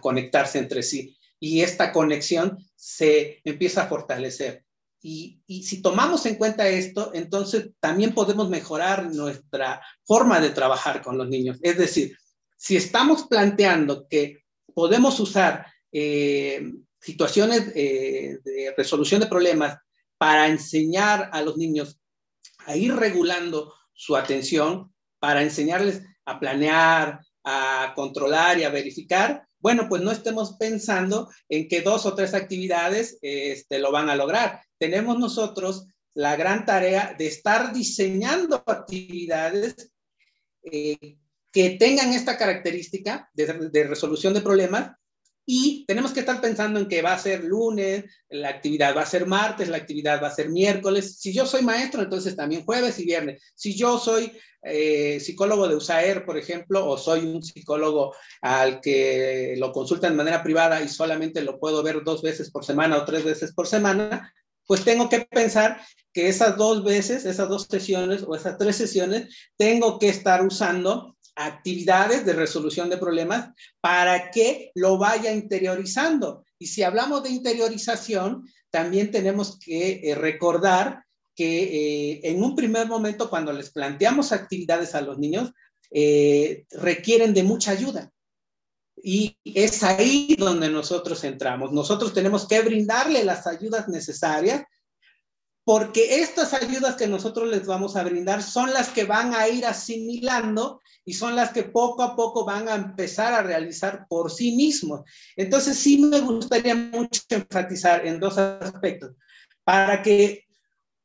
[0.00, 4.64] conectarse entre sí y esta conexión se empieza a fortalecer.
[5.00, 11.16] Y, si tomamos en cuenta esto, entonces también podemos mejorar nuestra forma de trabajar con
[11.16, 11.58] los niños.
[11.62, 12.18] Es decir,
[12.56, 14.42] si estamos planteando que
[14.74, 19.78] podemos usar eh, situaciones eh, de resolución de problemas
[20.18, 22.00] para enseñar a los niños
[22.66, 29.88] a ir regulando su atención, para enseñarles a planear, a controlar y a verificar, bueno,
[29.88, 34.60] pues no estemos pensando en que dos o tres actividades este, lo van a lograr.
[34.78, 39.90] Tenemos nosotros la gran tarea de estar diseñando actividades
[40.62, 41.16] eh,
[41.50, 44.96] que tengan esta característica de, resolución de problemas
[45.46, 49.06] y tenemos que estar pensando en que va a ser lunes, la actividad va a
[49.06, 51.18] ser martes, la actividad va a ser miércoles.
[51.18, 53.42] Si yo soy maestro, entonces también jueves y viernes.
[53.54, 59.54] Si yo soy eh, psicólogo de USAER, por ejemplo, o soy un psicólogo al que
[59.58, 63.04] lo consulta de manera privada y solamente lo puedo ver dos veces por semana o
[63.04, 64.32] tres veces por semana,
[64.66, 65.78] pues tengo que pensar
[66.14, 71.13] que esas dos veces, esas dos sesiones o esas tres sesiones, tengo que estar usando
[71.36, 76.44] actividades de resolución de problemas para que lo vaya interiorizando.
[76.58, 82.86] Y si hablamos de interiorización, también tenemos que eh, recordar que eh, en un primer
[82.86, 85.52] momento, cuando les planteamos actividades a los niños,
[85.90, 88.10] eh, requieren de mucha ayuda.
[89.02, 91.72] Y es ahí donde nosotros entramos.
[91.72, 94.64] Nosotros tenemos que brindarle las ayudas necesarias
[95.64, 99.64] porque estas ayudas que nosotros les vamos a brindar son las que van a ir
[99.64, 104.56] asimilando y son las que poco a poco van a empezar a realizar por sí
[104.56, 105.02] mismos.
[105.36, 109.12] Entonces sí me gustaría mucho enfatizar en dos aspectos.
[109.64, 110.44] Para que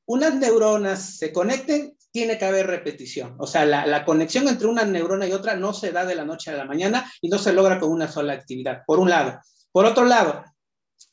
[0.06, 3.36] unas neuronas se conecten, tiene que haber repetición.
[3.40, 6.26] O sea, la, la, conexión entre una neurona y otra no se da de la
[6.26, 9.40] noche a la mañana y no se logra con una sola actividad, por un lado.
[9.72, 10.44] Por otro lado,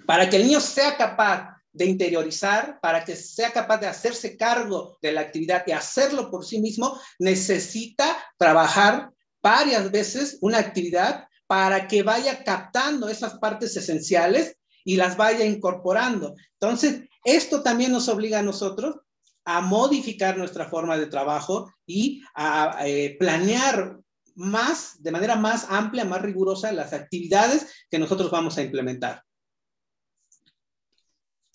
[0.06, 4.98] para que el niño sea capaz de interiorizar, para que sea capaz de hacerse cargo
[5.02, 9.10] de la actividad y hacerlo por sí mismo, necesita trabajar
[9.42, 16.34] varias veces una actividad para que vaya captando esas partes esenciales y las vaya incorporando.
[16.58, 18.96] Entonces, esto también nos obliga a nosotros
[19.44, 23.98] a modificar nuestra forma de trabajo y a eh, planear
[24.34, 29.25] más, de manera más amplia, más rigurosa, las actividades que nosotros vamos a implementar.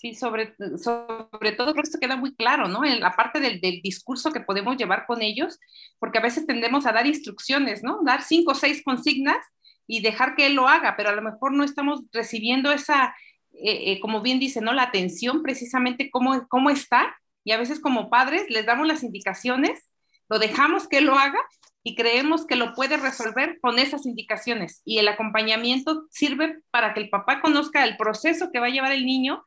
[0.01, 2.83] Sí, sobre, sobre todo creo que esto queda muy claro, ¿no?
[2.83, 5.59] En la parte del, del, discurso que podemos llevar con ellos,
[5.99, 7.99] porque a veces tendemos a dar instrucciones, ¿no?
[8.03, 9.38] Dar cinco o seis consignas
[9.86, 13.15] y dejar que él lo haga, pero a lo mejor no estamos recibiendo esa,
[13.51, 14.73] eh, eh, como bien dice, ¿no?
[14.73, 19.88] La atención precisamente cómo, cómo está, y a veces como padres les damos las indicaciones,
[20.30, 21.38] lo dejamos que él lo haga
[21.84, 24.82] y creemos que lo puede resolver con esas indicaciones.
[24.84, 28.93] Y el acompañamiento sirve para que el papá conozca el proceso que va a llevar
[28.93, 29.43] el niño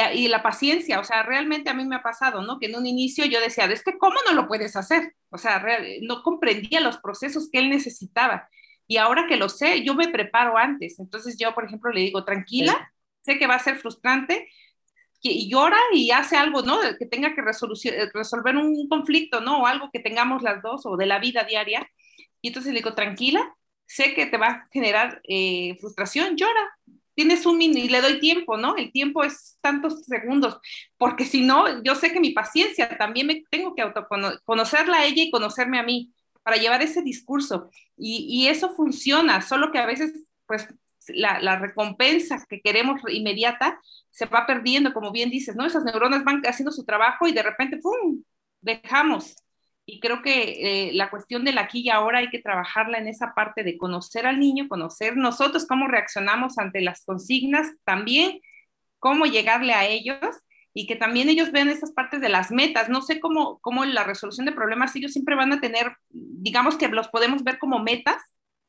[0.00, 2.58] y, la paciencia, o sea, realmente a mí me ha pasado, ¿no?
[2.58, 5.14] Que en un inicio yo decía, es que ¿cómo no lo puedes hacer?
[5.30, 5.64] O sea,
[6.02, 8.48] no comprendía los procesos que él necesitaba.
[8.86, 10.98] Y ahora que lo sé, yo me preparo antes.
[10.98, 14.48] Entonces yo, por ejemplo, le digo, tranquila, sé que va a ser frustrante,
[15.22, 16.80] y llora y hace algo, ¿no?
[16.98, 19.62] Que tenga que resolver un conflicto, ¿no?
[19.62, 21.88] O algo que tengamos las dos o de la vida diaria.
[22.40, 23.54] Y entonces le digo, tranquila,
[23.86, 26.76] sé que te va a generar eh, frustración, llora.
[27.22, 28.74] Tienes un mini, y le doy tiempo, ¿no?
[28.76, 30.58] El tiempo es tantos segundos,
[30.98, 35.22] porque si no, yo sé que mi paciencia también me tengo que autoconocerla a ella
[35.22, 36.12] y conocerme a mí
[36.42, 37.70] para llevar ese discurso.
[37.96, 40.12] Y, y eso funciona, solo que a veces,
[40.46, 40.66] pues,
[41.06, 45.64] la, la, recompensa que queremos inmediata se va perdiendo, como bien dices, ¿no?
[45.64, 48.24] Esas neuronas van haciendo su trabajo y de repente, ¡pum!,
[48.60, 49.36] dejamos.
[49.84, 53.34] Y creo que eh, la cuestión del aquí y ahora hay que trabajarla en esa
[53.34, 58.40] parte de conocer al niño, conocer nosotros cómo reaccionamos ante las consignas, también
[59.00, 60.20] cómo llegarle a ellos
[60.72, 62.88] y que también ellos vean esas partes de las metas.
[62.88, 66.88] No sé cómo, cómo la resolución de problemas ellos siempre van a tener, digamos que
[66.88, 68.22] los podemos ver como metas,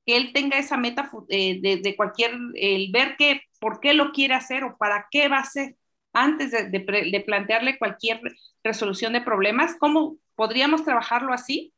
[0.05, 4.33] que él tenga esa meta eh, de, cualquier, el ver que, por qué lo quiere
[4.33, 5.75] hacer o para qué va a hacer
[6.11, 8.19] antes de, de plantearle cualquier
[8.63, 9.75] resolución de problemas.
[9.79, 11.73] ¿Cómo podríamos trabajarlo así?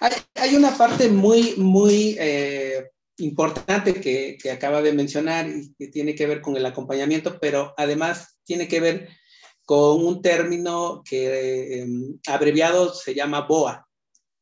[0.00, 6.14] Hay, hay una parte muy, muy eh, importante que, acaba de mencionar y que tiene
[6.14, 9.08] que ver con el acompañamiento, pero además tiene que ver
[9.64, 11.86] con un término que eh,
[12.26, 13.86] abreviado se llama BOA,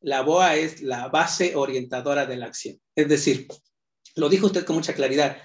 [0.00, 2.80] la BOA es la base orientadora de la acción.
[2.94, 3.46] Es decir,
[4.16, 5.36] lo dijo usted con mucha claridad.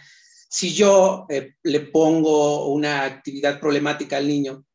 [0.50, 4.66] Si yo eh, le pongo una actividad problemática al niño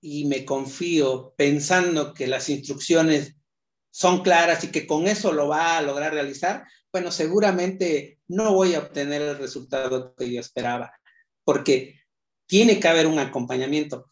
[0.00, 3.36] y me confío pensando que las instrucciones
[3.90, 8.74] son claras y que con eso lo va a lograr realizar, bueno, seguramente no voy
[8.74, 10.92] a obtener el resultado que yo esperaba,
[11.44, 12.00] porque
[12.46, 14.06] tiene que haber un acompañamiento.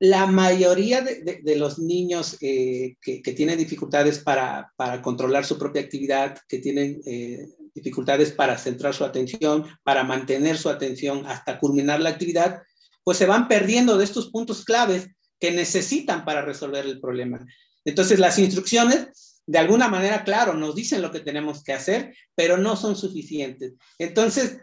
[0.00, 4.72] La mayoría de, los niños eh, que, tienen dificultades para,
[5.02, 10.68] controlar su propia actividad, que tienen eh, dificultades para centrar su atención, para mantener su
[10.68, 12.62] atención hasta culminar la actividad,
[13.04, 15.08] pues se van perdiendo de estos puntos claves
[15.44, 17.46] que necesitan para resolver el problema.
[17.84, 22.56] Entonces, las instrucciones, de alguna manera, claro, nos dicen lo que tenemos que hacer, pero
[22.56, 23.74] no son suficientes.
[23.98, 24.56] Entonces,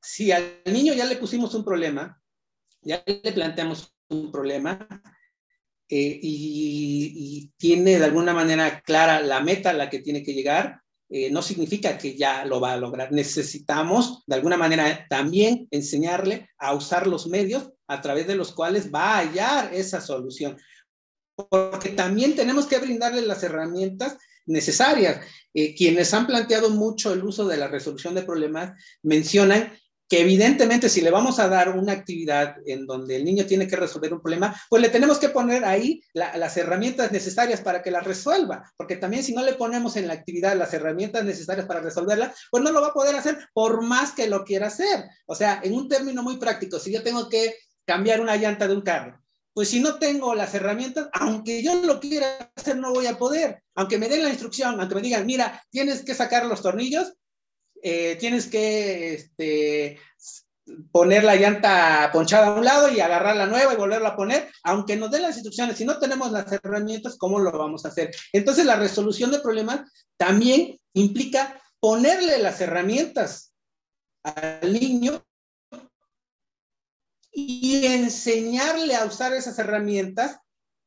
[0.00, 2.22] si al niño ya le pusimos un problema,
[2.82, 4.86] ya le planteamos un problema
[5.88, 10.82] eh, y, tiene de alguna manera clara la meta a la que tiene que llegar,
[11.10, 13.12] eh, no significa que ya lo va a lograr.
[13.12, 18.92] Necesitamos de alguna manera también enseñarle a usar los medios a través de los cuales
[18.92, 20.58] va a hallar esa solución.
[21.34, 25.20] Porque también tenemos que brindarle las herramientas necesarias.
[25.54, 29.72] Eh, quienes han planteado mucho el uso de la resolución de problemas mencionan
[30.08, 33.76] que evidentemente si le vamos a dar una actividad en donde el niño tiene que
[33.76, 38.00] resolver un problema, pues le tenemos que poner ahí las herramientas necesarias para que la
[38.00, 42.34] resuelva, porque también si no le ponemos en la actividad las herramientas necesarias para resolverla,
[42.50, 45.04] pues no lo va a poder hacer por más que lo quiera hacer.
[45.26, 47.54] O sea, en un término muy práctico, si yo tengo que
[47.84, 51.98] cambiar una llanta de un carro, pues si no tengo las herramientas, aunque yo lo
[52.00, 53.62] quiera hacer, no voy a poder.
[53.74, 57.14] Aunque me den la instrucción, aunque me digan, mira, tienes que sacar los tornillos,
[57.82, 59.98] eh, tienes que este,
[60.90, 64.50] poner la llanta ponchada a un lado y agarrar la nueva y volverla a poner,
[64.62, 68.14] aunque nos den las instrucciones, si no tenemos las herramientas, ¿cómo lo vamos a hacer?
[68.32, 73.52] Entonces, la resolución de problemas también implica ponerle las herramientas
[74.22, 75.24] al niño
[77.30, 80.38] y enseñarle a usar esas herramientas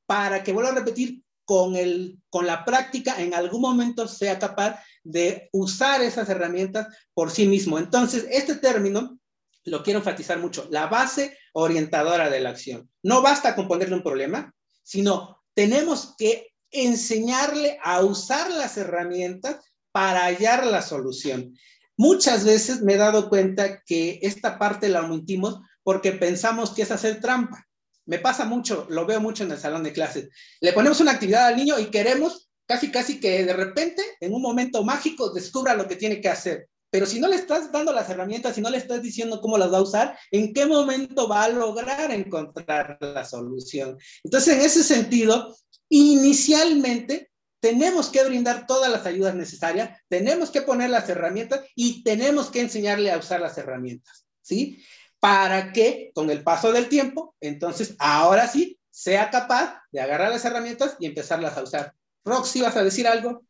[0.05, 4.79] para que, vuelva a repetir, con, el, con la práctica en algún momento sea capaz
[5.03, 7.77] de usar esas herramientas por sí mismo.
[7.77, 9.19] Entonces, este término
[9.65, 12.89] lo quiero enfatizar mucho, la base orientadora de la acción.
[13.03, 19.57] No basta con ponerle un problema, sino tenemos que enseñarle a usar las herramientas
[19.91, 21.53] para hallar la solución.
[21.97, 26.91] Muchas veces me he dado cuenta que esta parte la omitimos porque pensamos que es
[26.91, 27.67] hacer trampa.
[28.05, 30.29] Me pasa mucho, lo veo mucho en el salón de clases.
[30.59, 34.41] Le ponemos una actividad al niño y queremos casi, casi que de repente, en un
[34.41, 36.67] momento mágico, descubra lo que tiene que hacer.
[36.89, 39.71] Pero si no le estás dando las herramientas, si no le estás diciendo cómo las
[39.71, 43.97] va a usar, ¿en qué momento va a lograr encontrar la solución?
[44.23, 45.55] Entonces, en ese sentido,
[45.89, 47.31] inicialmente
[47.61, 52.59] tenemos que brindar todas las ayudas necesarias, tenemos que poner las herramientas y tenemos que
[52.59, 54.83] enseñarle a usar las herramientas, ¿sí?
[55.21, 60.43] Para que con el paso del tiempo, entonces, ahora sí, sea capaz de agarrar las
[60.43, 61.95] herramientas y empezarlas a usar.
[62.25, 63.43] Roxy, ¿vas a decir algo?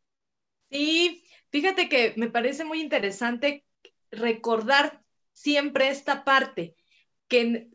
[0.70, 3.64] Sí, fíjate que me parece muy interesante
[4.10, 5.02] recordar
[5.32, 6.76] siempre esta parte,
[7.26, 7.68] que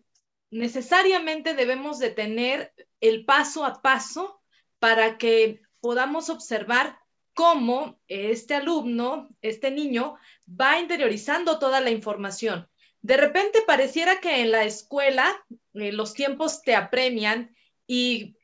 [0.49, 4.41] necesariamente debemos de tener el paso a paso
[4.79, 6.99] para que podamos observar
[7.33, 10.15] cómo este alumno, este niño,
[10.49, 12.67] va interiorizando toda la información.
[13.01, 18.35] De repente pareciera que en la escuela eh, los tiempos te apremian y,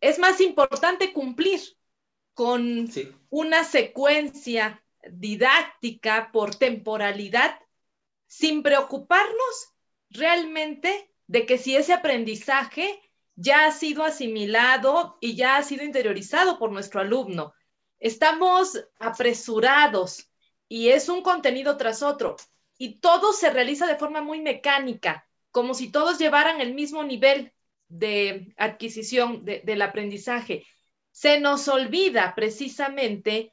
[0.00, 1.60] es más importante cumplir
[2.34, 2.88] con
[3.30, 7.58] una secuencia didáctica por temporalidad
[8.26, 9.74] sin preocuparnos
[10.10, 13.00] realmente de que si ese aprendizaje
[13.34, 17.54] ya ha sido asimilado y ya ha sido interiorizado por nuestro alumno.
[17.98, 20.30] Estamos apresurados
[20.68, 22.36] y es un contenido tras otro
[22.82, 27.52] y todo se realiza de forma muy mecánica, como si todos llevaran el mismo nivel
[27.88, 30.66] de adquisición del aprendizaje.
[31.12, 33.52] Se nos olvida precisamente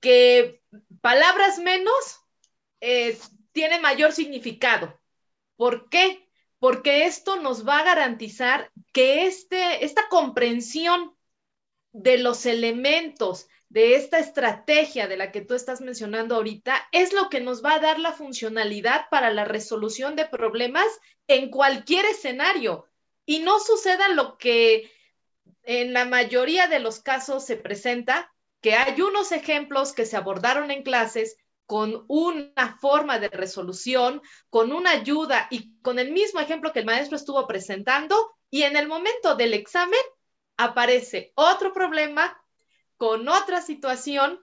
[0.00, 0.60] que
[1.00, 1.94] palabras menos
[2.82, 3.18] eh,
[3.52, 5.00] tiene mayor significado.
[5.56, 6.28] ¿Por qué?
[6.58, 11.16] Porque esto nos va a garantizar que este, esta comprensión
[11.92, 17.30] de los elementos de esta estrategia de la que tú estás mencionando ahorita es lo
[17.30, 20.86] que nos va a dar la funcionalidad para la resolución de problemas
[21.26, 22.86] en cualquier escenario.
[23.24, 24.92] Y no suceda lo que
[25.62, 30.70] en la mayoría de los casos se presenta, que hay unos ejemplos que se abordaron
[30.70, 34.20] en clases con una forma de resolución,
[34.50, 38.34] con una ayuda y con el mismo ejemplo que el maestro estuvo presentando.
[38.50, 39.98] Y en el momento del examen
[40.58, 42.38] aparece otro problema
[43.02, 44.38] con otra situación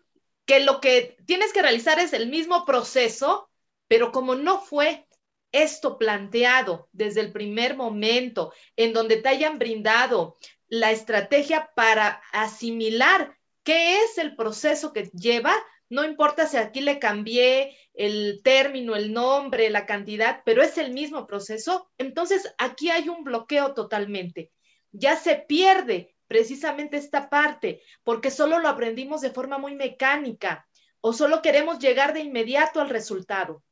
[0.46, 3.50] que lo que tienes que realizar es el mismo proceso,
[3.88, 5.08] pero como no fue
[5.54, 10.38] esto planteado desde el primer momento, en donde te hayan brindado
[10.68, 13.34] la estrategia para asimilar
[13.64, 15.56] qué es el proceso que lleva,
[15.88, 20.92] no importa si aquí le cambié el término, el nombre, la cantidad, pero es el
[20.92, 24.52] mismo proceso, entonces aquí hay un bloqueo totalmente.
[24.92, 30.66] Ya se pierde precisamente esta parte, porque solo lo aprendimos de forma muy mecánica
[31.02, 33.64] o solo queremos llegar de inmediato al resultado.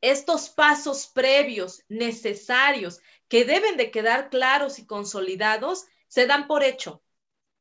[0.00, 7.02] Estos pasos previos necesarios que deben de quedar claros y consolidados se dan por hecho.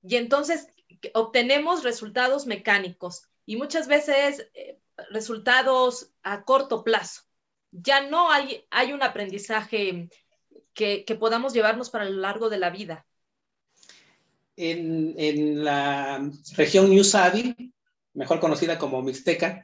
[0.02, 0.68] Y entonces
[1.14, 4.80] obtenemos resultados mecánicos y muchas veces eh,
[5.12, 7.22] resultados a corto plazo.
[7.72, 10.10] Ya no hay, hay un aprendizaje
[10.74, 13.06] que, podamos llevarnos para lo largo de la vida.
[14.58, 17.04] En, la región New
[18.14, 19.64] mejor conocida como Mixteca,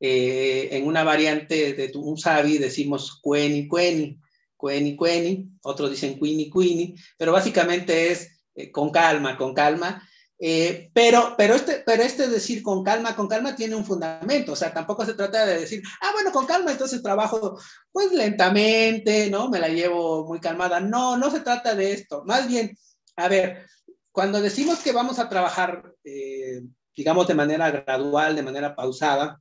[0.00, 4.18] eh, en una variante de un Sabi decimos cueni, cueni,
[4.56, 10.02] cueni, cueni, otros dicen cuini, cuini, pero básicamente es eh, con calma, con calma,
[10.44, 14.56] eh, pero, pero, este, pero este decir con calma, con calma tiene un fundamento, o
[14.56, 17.60] sea, tampoco se trata de decir, ah, bueno, con calma, entonces trabajo
[17.92, 19.48] pues lentamente, ¿no?
[19.48, 20.80] Me la llevo muy calmada.
[20.80, 22.24] No, no se trata de esto.
[22.26, 22.76] Más bien,
[23.14, 23.68] a ver,
[24.12, 26.62] cuando decimos que vamos a trabajar, eh,
[26.94, 29.40] digamos, de manera gradual, de manera pausada,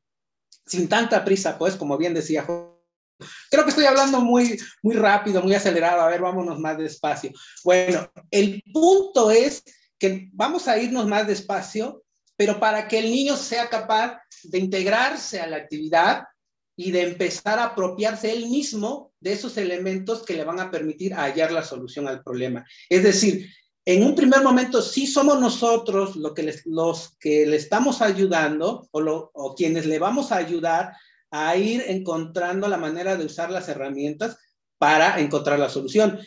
[0.66, 2.46] sin tanta prisa, pues, como bien decía
[3.50, 6.02] Creo que estoy hablando muy, muy rápido, muy acelerado.
[6.02, 7.32] A ver, vámonos más despacio.
[7.64, 9.64] Bueno, el punto es
[10.00, 12.04] que vamos a irnos más despacio,
[12.36, 16.24] pero para que el niño sea capaz de integrarse a la actividad
[16.76, 21.14] y de empezar a apropiarse él mismo de esos elementos que le van a permitir
[21.14, 22.66] hallar la solución al problema.
[22.90, 23.48] Es decir,
[23.86, 26.34] en un primer momento sí somos nosotros los
[27.20, 30.96] que le estamos ayudando o, quienes le vamos a ayudar
[31.32, 34.38] a ir encontrando la manera de usar las herramientas
[34.78, 36.20] para encontrar la solución.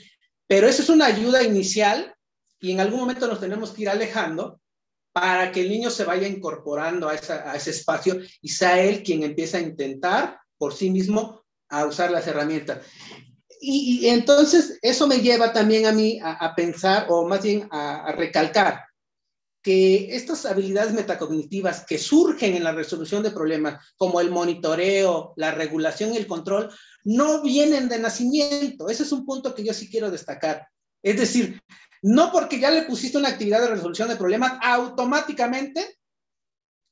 [0.46, 2.14] Pero eso es una ayuda inicial
[2.60, 4.60] y en algún momento nos tenemos que ir alejando
[5.12, 9.58] para que el niño se vaya incorporando a, ese espacio y sea él quien empieza
[9.58, 12.84] a intentar por sí mismo a usar las herramientas.
[13.66, 18.12] Y, entonces eso me lleva también a mí a, pensar, o más bien a, a,
[18.12, 18.84] recalcar,
[19.62, 25.52] que estas habilidades metacognitivas que surgen en la resolución de problemas, como el monitoreo, la
[25.52, 26.70] regulación y el control,
[27.04, 28.90] no vienen de nacimiento.
[28.90, 30.68] Ese es un punto que yo sí quiero destacar.
[31.02, 31.62] Es decir,
[32.02, 35.98] no porque ya le pusiste una actividad de resolución de problemas, automáticamente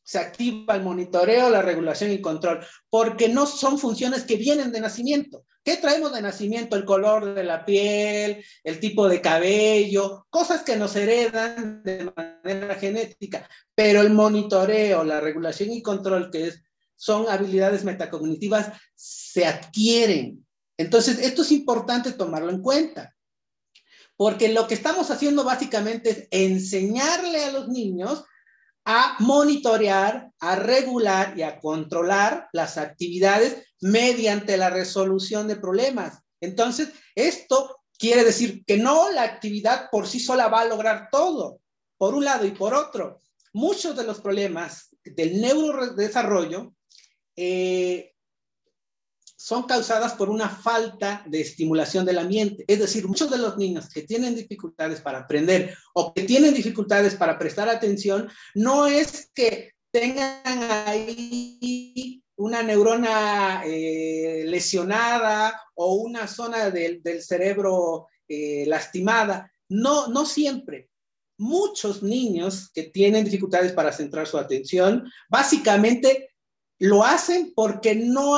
[0.02, 4.80] se activa el monitoreo, la regulación y control, porque no son funciones que vienen de
[4.80, 5.44] nacimiento.
[5.64, 6.74] ¿Qué traemos de nacimiento?
[6.74, 12.74] El color de la piel, el tipo de cabello, cosas que nos heredan de manera
[12.74, 16.62] genética, pero el monitoreo, la regulación y control, que es,
[16.96, 20.44] son habilidades metacognitivas, se adquieren.
[20.76, 23.14] Entonces, esto es importante tomarlo en cuenta
[24.22, 28.24] porque lo que estamos haciendo básicamente es enseñarle a los niños
[28.84, 36.18] a monitorear, a regular y a controlar las actividades mediante la resolución de problemas.
[36.40, 41.60] Entonces, esto quiere decir que no la actividad por sí sola va a lograr todo,
[41.96, 43.20] por un lado y por otro.
[43.52, 46.74] Muchos de los problemas del neurodesarrollo
[47.36, 48.11] eh,
[49.42, 52.64] son causadas por una falta de estimulación del ambiente.
[52.68, 57.16] Es decir, muchos de los niños que tienen dificultades para aprender o que tienen dificultades
[57.16, 60.40] para prestar atención, no es que tengan
[60.86, 69.52] ahí una neurona eh, lesionada o una zona del, cerebro eh, lastimada.
[69.68, 70.88] No, no siempre.
[71.36, 76.31] Muchos niños que tienen dificultades para centrar su atención, básicamente
[76.82, 78.36] lo hacen porque, no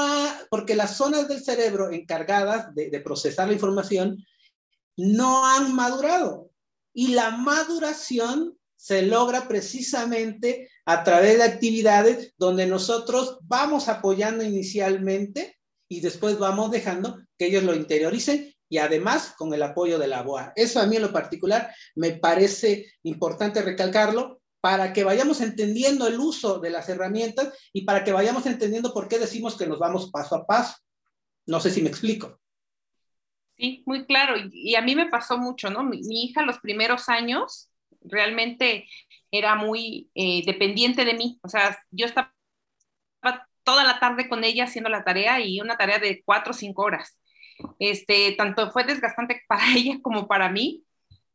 [0.50, 4.22] porque las zonas del cerebro encargadas de, procesar la información
[4.98, 6.50] no han madurado.
[6.92, 15.56] Y la maduración se logra precisamente a través de actividades donde nosotros vamos apoyando inicialmente
[15.88, 20.20] y después vamos dejando que ellos lo interioricen y además con el apoyo de la
[20.20, 20.52] BOA.
[20.54, 26.18] Eso a mí en lo particular me parece importante recalcarlo para que vayamos entendiendo el
[26.18, 30.10] uso de las herramientas y para que vayamos entendiendo por qué decimos que nos vamos
[30.10, 30.78] paso a paso.
[31.44, 32.40] No sé si me explico.
[33.58, 34.36] Sí, muy claro.
[34.50, 35.82] Y, a mí me pasó mucho, ¿no?
[35.82, 37.68] Mi, hija los primeros años
[38.00, 38.88] realmente
[39.30, 41.38] era muy eh, dependiente de mí.
[41.42, 42.34] O sea, yo estaba
[43.64, 46.84] toda la tarde con ella haciendo la tarea y una tarea de cuatro o cinco
[46.84, 47.20] horas.
[47.78, 50.84] Este, tanto fue desgastante para ella como para mí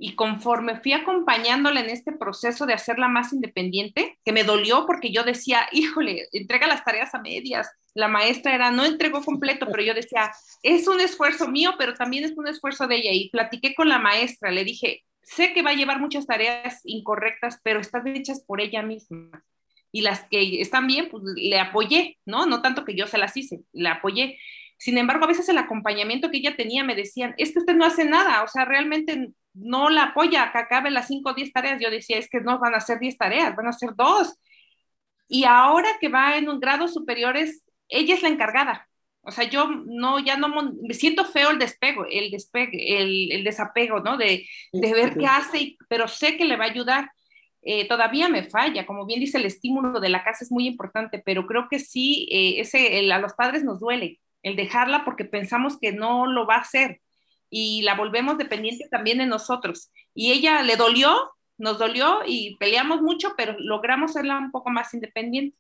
[0.02, 5.12] y conforme fui acompañándola en este proceso de hacerla más independiente, que me dolió porque
[5.12, 7.70] yo decía, híjole, entrega las tareas a medias.
[7.94, 10.32] La maestra era, no entregó completo, pero yo decía,
[10.64, 13.12] es un esfuerzo mío, pero también es un esfuerzo de ella.
[13.12, 17.60] Y platiqué con la maestra, le dije, sé que va a llevar muchas tareas incorrectas,
[17.62, 19.44] pero están hechas por ella misma.
[19.92, 22.46] Y las que están bien, pues le apoyé, ¿no?
[22.46, 24.38] No tanto que yo se las hice, le apoyé.
[24.80, 27.86] Sin embargo, a veces el acompañamiento que ella tenía me decían, es que usted no
[27.86, 31.82] hace nada, o sea, realmente no la apoya, que acabe las 5 o 10 tareas.
[31.82, 34.36] Yo decía, es que no van a ser 10 tareas, van a ser dos.
[35.28, 38.88] Y ahora que va en un grado superiores, ella es la encargada.
[39.22, 40.48] O sea, yo no, ya no,
[40.82, 44.18] me siento feo el despego, el despegue, el, desapego, ¿no?
[44.18, 47.12] De, ver qué hace, pero sé que le va a ayudar.
[47.62, 51.22] Eh, todavía me falla, como bien dice, el estímulo de la casa es muy importante,
[51.24, 55.78] pero creo que sí, eh, ese, a los padres nos duele el dejarla porque pensamos
[55.80, 57.02] que no lo va a hacer
[57.50, 59.92] y la volvemos dependiente también de nosotros.
[60.14, 64.94] Y ella le dolió, nos dolió y peleamos mucho, pero logramos hacerla un poco más
[64.94, 65.58] independiente.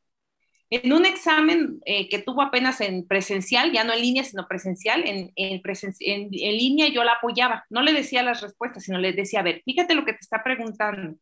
[0.72, 5.04] En un examen eh, que tuvo apenas en presencial, ya no en línea, sino presencial,
[5.04, 5.62] en, en,
[6.00, 9.64] en, línea yo la apoyaba, no le decía las respuestas, sino le decía, a ver,
[9.66, 11.18] fíjate lo que te está preguntando.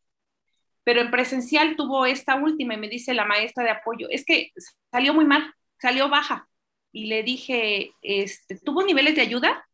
[0.84, 4.52] Pero en presencial tuvo esta última y me dice la maestra de apoyo, es que
[4.92, 6.50] salió muy mal, salió baja.
[6.92, 9.68] Y le dije, este, ¿tuvo niveles de ayuda?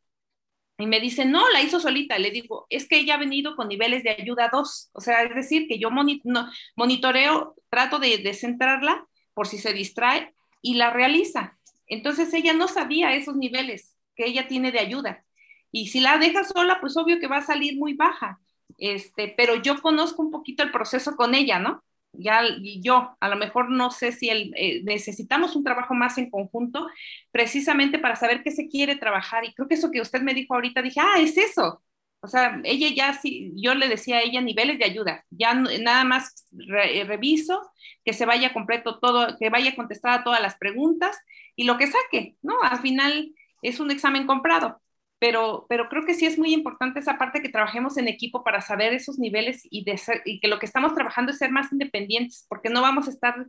[0.78, 2.18] Y me dice, no, la hizo solita.
[2.18, 4.90] Le digo, es que ella ha venido con niveles de ayuda 2.
[4.94, 10.76] O sea, es decir, que yo monitoreo, trato de, centrarla por si se distrae y
[10.76, 11.58] la realiza.
[11.88, 15.24] Entonces ella no sabía esos niveles que ella tiene de ayuda.
[15.72, 18.40] Y si la deja sola, pues obvio que va a salir muy baja.
[18.78, 21.84] Este, pero yo conozco un poquito el proceso con ella, ¿no?
[22.14, 22.42] Ya
[22.82, 26.88] yo, a lo mejor no sé si eh, necesitamos un trabajo más en conjunto,
[27.32, 29.46] precisamente para saber qué se quiere trabajar.
[29.46, 31.84] Y creo que eso que usted me dijo ahorita, dije, ah, es eso.
[32.22, 36.06] O sea, ella ya sí, yo le decía a ella niveles de ayuda, ya nada
[36.06, 36.46] más
[36.86, 37.62] eh, reviso,
[38.06, 41.18] que se vaya completo todo, que vaya contestada todas las preguntas
[41.58, 42.56] y lo que saque, ¿no?
[42.64, 44.82] Al final es un examen comprado
[45.24, 48.60] pero, pero creo que sí es muy importante esa parte que trabajemos en equipo para
[48.60, 52.46] saber esos niveles y, de y que lo que estamos trabajando es ser más independientes,
[52.50, 53.48] porque no vamos a estar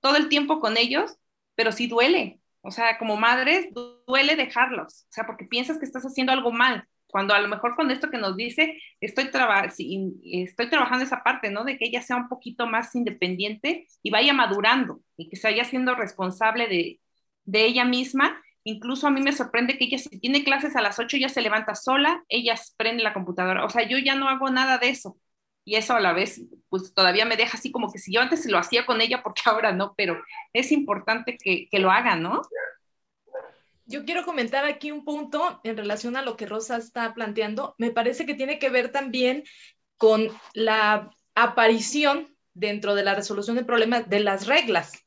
[0.00, 1.16] todo el tiempo con ellos,
[1.54, 2.40] pero sí duele.
[2.60, 3.68] O sea, como madres,
[4.06, 7.74] duele dejarlos, o sea, porque piensas que estás haciendo algo mal, cuando a lo mejor
[7.74, 9.30] con esto que nos dice, estoy,
[10.24, 11.64] estoy trabajando esa parte, ¿no?
[11.64, 15.64] De que ella sea un poquito más independiente y vaya madurando y que se vaya
[15.64, 17.00] siendo responsable de,
[17.46, 20.98] de ella misma Incluso a mí me sorprende que ella si tiene clases a las
[20.98, 23.64] 8 ya se levanta sola, ella prende la computadora.
[23.64, 25.18] O sea, yo ya no hago nada de eso.
[25.66, 28.46] Y eso a la vez, pues todavía me deja así como que si yo antes
[28.46, 30.22] lo hacía con ella, porque ahora no, pero
[30.54, 32.40] es importante que, que lo haga, ¿no?
[33.86, 37.74] Yo quiero comentar aquí un punto en relación a lo que Rosa está planteando.
[37.76, 39.44] Me parece que tiene que ver también
[39.98, 45.03] con la aparición dentro de la resolución de problemas de las reglas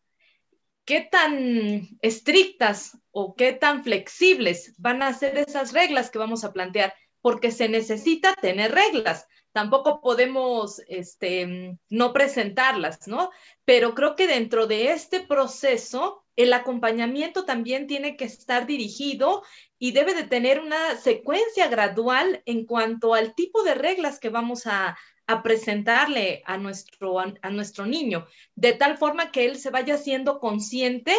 [0.87, 6.53] qué tan estrictas o qué tan flexibles van a ser esas reglas que vamos a
[6.53, 9.27] plantear, porque se necesita tener reglas.
[9.51, 13.31] Tampoco podemos este, no presentarlas, ¿no?
[13.65, 19.43] Pero creo que dentro de este proceso, el acompañamiento también tiene que estar dirigido
[19.77, 24.67] y debe de tener una secuencia gradual en cuanto al tipo de reglas que vamos
[24.67, 24.97] a,
[25.27, 30.39] a presentarle a nuestro, a, nuestro niño, de tal forma que él se vaya siendo
[30.39, 31.13] consciente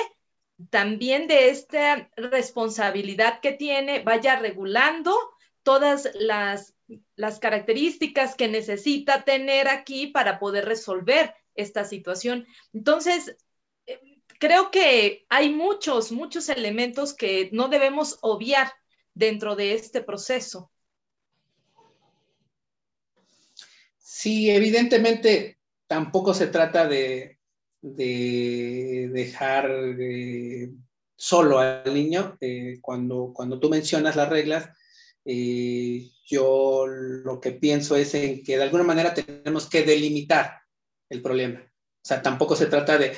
[0.70, 5.14] también de esta responsabilidad que tiene, vaya regulando
[5.62, 6.74] todas las,
[7.14, 12.46] las características que necesita tener aquí para poder resolver esta situación.
[12.72, 13.36] Entonces,
[13.86, 14.00] eh,
[14.40, 18.72] creo que hay muchos, muchos elementos que no debemos obviar
[19.12, 20.70] dentro de este proceso.
[24.20, 27.38] Sí, evidentemente tampoco se trata de,
[27.80, 30.70] dejar eh,
[31.14, 32.36] solo al niño.
[32.40, 34.70] Eh, cuando, cuando tú mencionas las reglas,
[35.24, 40.62] eh, yo lo que pienso es en que de alguna manera tenemos que delimitar
[41.08, 41.60] el problema.
[41.60, 43.14] O sea, tampoco se trata de,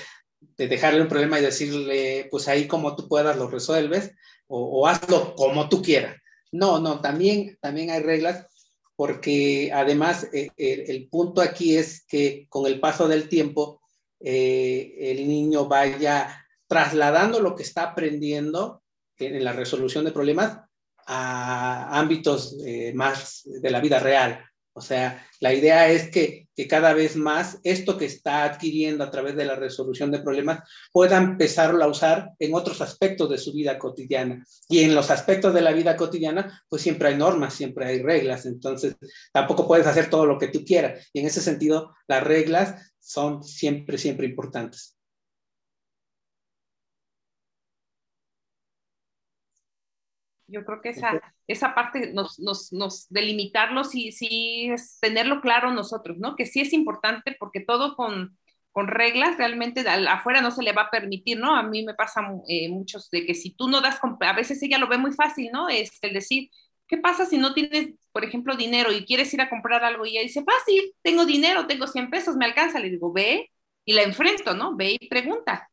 [0.59, 4.12] dejarle un problema y decirle, pues ahí como tú puedas lo resuelves
[4.48, 6.18] o, hazlo como tú quieras.
[6.53, 8.49] No, no, también, también hay reglas
[9.01, 13.80] porque además eh, el, punto aquí es que con el paso del tiempo
[14.20, 18.82] eh, el niño vaya trasladando lo que está aprendiendo
[19.16, 20.59] en, la resolución de problemas
[21.07, 24.44] a ámbitos eh, más de la vida real.
[24.74, 29.36] O sea, la idea es que, cada vez más esto que está adquiriendo a través
[29.36, 30.61] de la resolución de problemas
[30.92, 34.44] pueda empezarlo a usar en otros aspectos de su vida cotidiana.
[34.68, 38.46] Y en los aspectos de la vida cotidiana, pues siempre hay normas, siempre hay reglas.
[38.46, 38.96] Entonces,
[39.32, 41.08] tampoco puedes hacer todo lo que tú quieras.
[41.12, 44.99] Y en ese sentido, las reglas son siempre, siempre importantes.
[50.51, 55.72] Yo creo que esa, esa parte nos, nos, nos delimitarlo, sí, sí es tenerlo claro
[55.72, 56.36] nosotros, ¿no?
[56.36, 58.36] Que sí es importante porque todo con,
[58.72, 61.57] con reglas realmente afuera no se le va a permitir, ¿no?
[61.57, 64.78] A mí me pasa eh, muchos de que si tú no das, a veces ella
[64.78, 65.68] lo ve muy fácil, ¿no?
[65.68, 66.51] Es el decir,
[66.86, 70.11] ¿qué pasa si no tienes, por ejemplo, dinero y quieres ir a comprar algo y
[70.11, 72.80] ella dice, fácil, tengo dinero, tengo 100 pesos, me alcanza?
[72.80, 73.51] Le digo, ve
[73.84, 74.76] y la enfrento, ¿no?
[74.76, 75.68] Ve y pregunta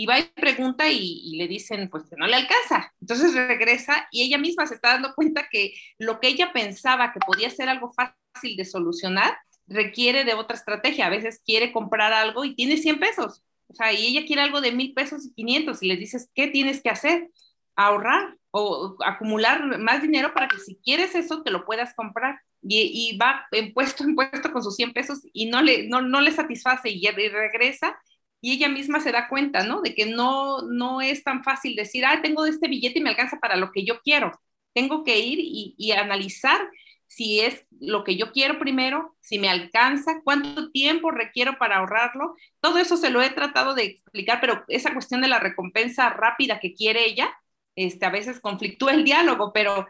[0.00, 2.90] y va y pregunta y, le dicen pues que no le alcanza.
[3.02, 7.20] Entonces regresa y ella misma se está dando cuenta que lo que ella pensaba que
[7.20, 9.36] podía ser algo fácil de solucionar
[9.66, 11.04] requiere de otra estrategia.
[11.04, 13.42] A veces quiere comprar algo y tiene 100 pesos.
[13.66, 16.48] O sea, y ella quiere algo de mil pesos y 500 y le dices, ¿qué
[16.48, 17.28] tienes que hacer?
[17.76, 22.40] Ahorrar o acumular más dinero para que si quieres eso te lo puedas comprar.
[22.62, 26.22] Y, va en puesto en puesto con sus 100 pesos y no le, no, no
[26.22, 27.98] le satisface y regresa
[28.40, 29.82] y ella misma se da cuenta, ¿no?
[29.82, 33.38] De que no, no es tan fácil decir, ah, tengo este billete y me alcanza
[33.38, 34.32] para lo que yo quiero.
[34.72, 36.60] Tengo que ir y, analizar
[37.06, 42.36] si es lo que yo quiero primero, si me alcanza, cuánto tiempo requiero para ahorrarlo.
[42.60, 46.60] Todo eso se lo he tratado de explicar, pero esa cuestión de la recompensa rápida
[46.60, 47.32] que quiere ella,
[47.74, 49.86] este, a veces conflictúa el diálogo, pero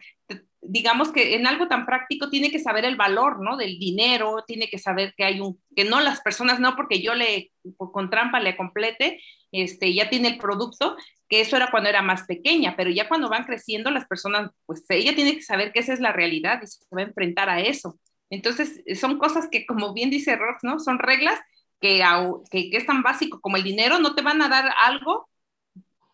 [0.63, 3.57] digamos que en algo tan práctico tiene que saber el valor, ¿no?
[3.57, 7.15] Del dinero, tiene que saber que hay un, que no las personas, no porque yo
[7.15, 9.21] le, con trampa le complete,
[9.53, 10.97] este, ya tiene el producto,
[11.29, 14.85] que eso era cuando era más pequeña, pero ya cuando van creciendo las personas, pues
[14.89, 17.61] ella tiene que saber que esa es la realidad y se va a enfrentar a
[17.61, 17.99] eso.
[18.29, 20.79] Entonces, son cosas que, como bien dice Rox, ¿no?
[20.79, 21.39] Son reglas
[21.81, 22.03] que,
[22.51, 25.29] que, que es tan básico como el dinero, no te van a dar algo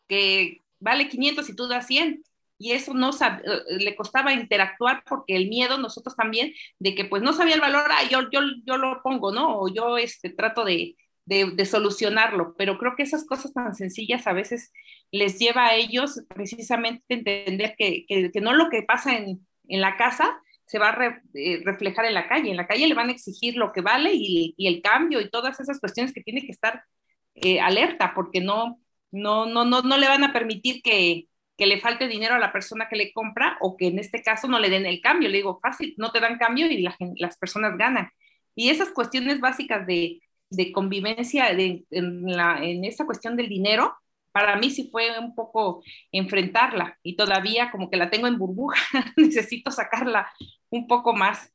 [0.08, 2.22] que vale 500 y tú das 100
[2.58, 7.22] y eso no eh, le costaba interactuar porque el miedo nosotros también de que pues
[7.22, 9.60] no sabía el valor, ah, yo, yo, yo lo pongo, ¿no?
[9.60, 10.96] O yo este, trato de,
[11.26, 14.72] de, solucionarlo, pero creo que esas cosas tan sencillas a veces
[15.10, 19.96] les lleva a ellos precisamente entender que, que, no lo que pasa en, en la
[19.96, 23.12] casa se va a eh, reflejar en la calle, en la calle le van a
[23.12, 26.82] exigir lo que vale y, el cambio y todas esas cuestiones que tiene que estar
[27.34, 28.80] eh, alerta porque no,
[29.10, 32.52] no, no, no, no le van a permitir que, que le falte dinero a la
[32.52, 35.28] persona que le compra o que en este caso no le den el cambio.
[35.28, 38.10] Le digo, fácil, no te dan cambio y las personas ganan.
[38.54, 40.20] Y esas cuestiones básicas de,
[40.72, 41.84] convivencia en,
[42.24, 43.94] la, esa cuestión del dinero,
[44.32, 45.82] para mí sí fue un poco
[46.12, 48.76] enfrentarla y todavía como que la tengo en burbuja,
[49.16, 50.30] necesito sacarla
[50.70, 51.52] un poco más.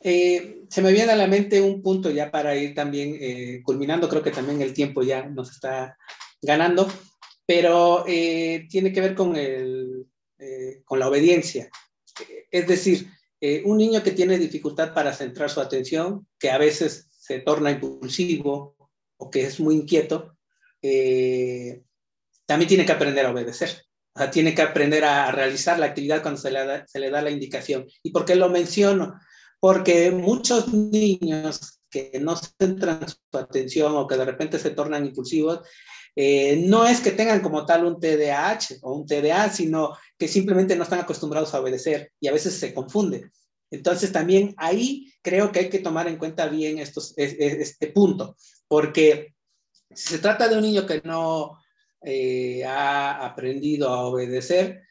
[0.00, 4.08] Eh, se me viene a la mente un punto ya para ir también eh, culminando,
[4.08, 5.96] creo que también el tiempo ya nos está
[6.40, 6.88] ganando
[7.46, 10.06] pero eh, tiene que ver con, el,
[10.38, 11.68] eh, con la obediencia.
[12.50, 13.08] Es decir,
[13.40, 17.70] eh, un niño que tiene dificultad para centrar su atención, que a veces se torna
[17.70, 18.76] impulsivo
[19.16, 20.36] o que es muy inquieto,
[22.46, 23.84] también tiene que aprender a obedecer.
[24.14, 27.10] O sea, tiene que aprender a realizar la actividad cuando se le, da, se le
[27.10, 27.86] da la indicación.
[28.02, 29.14] ¿Y por qué lo menciono?
[29.58, 35.60] Porque muchos niños que no centran su atención o que de repente se tornan impulsivos,
[36.14, 40.76] eh, no es que tengan como tal un TDAH o un TDA, sino que simplemente
[40.76, 43.30] no están acostumbrados a obedecer y a veces se confunde.
[43.70, 48.36] Entonces también ahí creo que hay que tomar en cuenta bien este punto,
[48.68, 49.34] porque
[49.90, 51.58] si se trata de un niño que no,
[52.04, 54.82] eh, ha aprendido a obedecer,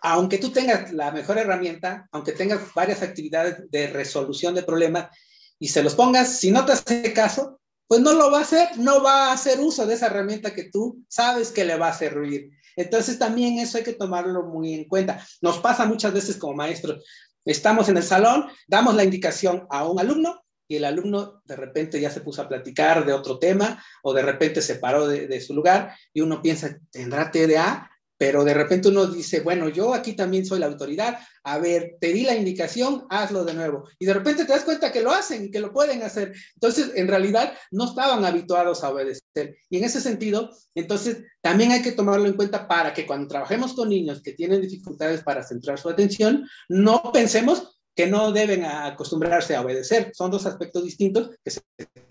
[0.00, 5.10] aunque tú tengas la mejor herramienta, aunque tengas varias actividades de resolución de problemas
[5.58, 8.78] y se los pongas, si no te hace caso, pues no lo va a hacer,
[8.78, 11.94] no va a hacer uso de esa herramienta que tú sabes que le va a
[11.94, 12.50] servir.
[12.76, 15.24] Entonces también eso hay que tomarlo muy en cuenta.
[15.40, 17.04] Nos pasa muchas veces como maestros,
[17.44, 22.00] estamos en el salón, damos la indicación a un alumno y el alumno de repente
[22.00, 25.40] ya se puso a platicar de otro tema o de repente se paró de, de
[25.40, 27.90] su lugar y uno piensa, ¿tendrá TDA?
[28.18, 32.12] Pero de repente uno dice, bueno, yo aquí también soy la autoridad, a ver, te
[32.12, 33.84] di la indicación, hazlo de nuevo.
[33.98, 36.32] Y de repente te das cuenta que lo hacen que lo pueden hacer.
[36.54, 39.56] Entonces, en realidad, no estaban habituados a obedecer.
[39.68, 43.74] Y en ese sentido, entonces, también hay que tomarlo en cuenta para que cuando trabajemos
[43.74, 49.56] con niños que tienen dificultades para centrar su atención, no pensemos que no deben acostumbrarse
[49.56, 50.10] a obedecer.
[50.14, 51.60] Son dos aspectos distintos que se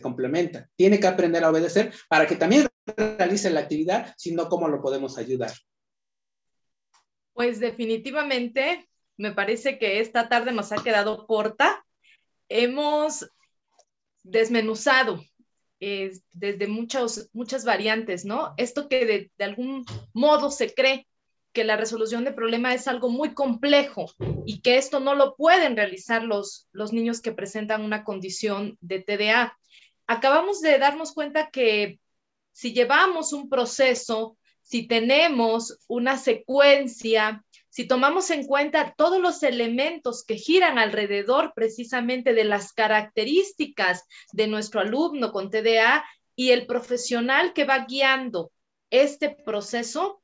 [0.02, 0.68] complementan.
[0.76, 5.18] Tiene que aprender a obedecer para que también realice la actividad, sino cómo lo podemos
[5.18, 5.52] ayudar.
[7.36, 11.86] Pues definitivamente me parece que esta tarde nos ha quedado corta.
[12.48, 13.30] Hemos
[14.24, 15.22] desmenuzado
[15.82, 18.54] eh, desde muchos, muchas variantes, ¿no?
[18.56, 21.08] Esto que de, de, algún modo se cree
[21.52, 24.06] que la resolución de problema es algo muy complejo
[24.46, 29.02] y que esto no lo pueden realizar los, los niños que presentan una condición de
[29.02, 29.58] TDA.
[30.08, 32.00] Acabamos de darnos cuenta que
[32.54, 40.26] si llevamos un proceso si tenemos una secuencia, si tomamos en cuenta todos los elementos
[40.26, 46.04] que giran alrededor precisamente de las características de nuestro alumno con TDA
[46.36, 48.52] y el profesional que va guiando
[48.90, 50.24] este proceso,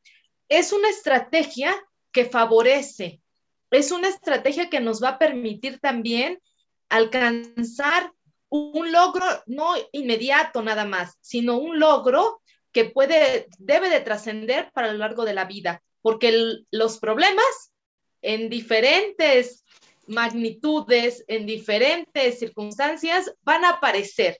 [0.49, 1.75] es una estrategia
[2.11, 3.21] que favorece,
[3.69, 6.41] es una estrategia que nos va a permitir también
[6.89, 8.11] alcanzar
[8.49, 12.41] un logro no inmediato nada más, sino un logro
[12.71, 17.73] que puede, debe de trascender para lo largo de la vida, porque los problemas
[18.21, 19.63] en diferentes
[20.07, 24.39] magnitudes, en diferentes circunstancias, van a aparecer.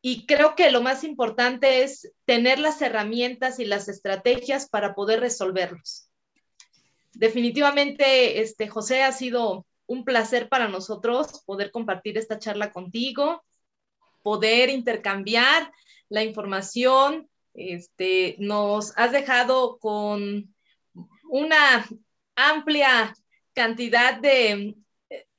[0.00, 5.20] Y creo que lo más importante es tener las herramientas y las estrategias para poder
[5.20, 6.08] resolverlos.
[7.12, 13.44] Definitivamente, este, José, ha sido un placer para nosotros poder compartir esta charla contigo,
[14.22, 15.70] poder intercambiar
[16.08, 20.54] la información, este, nos has dejado con
[21.30, 21.86] una
[22.36, 23.14] amplia
[23.54, 24.74] cantidad de,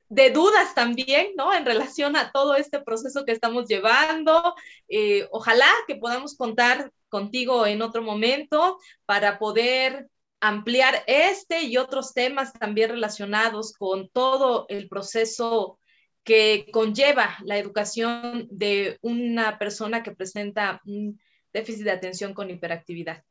[0.09, 1.53] de dudas también, ¿no?
[1.53, 4.55] En relación a todo este proceso que estamos llevando.
[4.87, 10.07] Eh, ojalá que podamos contar contigo en otro momento para poder
[10.39, 15.79] ampliar este y otros temas también relacionados con todo el proceso
[16.23, 21.19] que conlleva la educación de una persona que presenta un
[21.53, 23.23] déficit de atención con hiperactividad.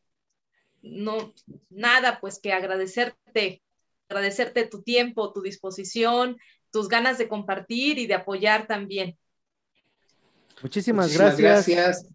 [0.83, 1.35] No,
[1.71, 3.63] nada, pues que agradecerte,
[4.09, 6.39] agradecerte tu tiempo, tu disposición,
[6.71, 9.19] tus ganas de compartir y de apoyar también.
[10.63, 12.07] Muchísimas, Muchísimas gracias.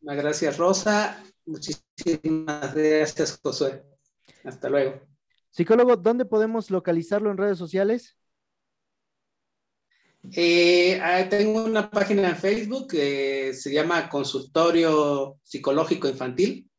[0.00, 1.24] Muchas gracias, Rosa.
[1.44, 3.82] Muchísimas gracias, Josué.
[4.44, 5.00] Hasta luego.
[5.50, 8.15] Psicólogo, ¿dónde podemos localizarlo en redes sociales?
[10.32, 16.70] Eh, ah, tengo una página en Facebook que se llama Consultorio Psicológico Infantil.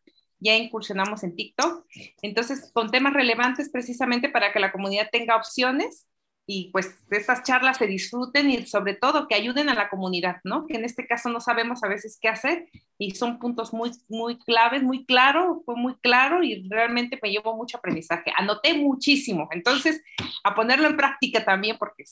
[0.41, 1.87] Ya incursionamos en TikTok.
[2.21, 6.07] Entonces, con temas relevantes precisamente para que la comunidad tenga opciones
[6.51, 10.67] y pues estas charlas se disfruten y sobre todo que ayuden a la comunidad, ¿no?
[10.67, 14.39] Que en este caso no sabemos a veces qué hacer y son puntos muy, muy
[14.39, 18.33] claves, muy claro, fue muy claro y realmente me llevó mucho aprendizaje.
[18.35, 20.03] Anoté muchísimo, entonces
[20.43, 22.05] a ponerlo en práctica también porque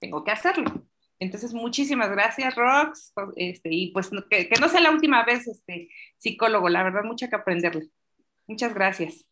[0.00, 0.72] tengo que hacerlo.
[1.20, 5.88] Entonces, muchísimas gracias, Rox, este, y pues que, que, no sea la última vez, este,
[6.18, 7.86] psicólogo, la verdad, mucho que aprenderle.
[8.48, 9.24] Muchas gracias.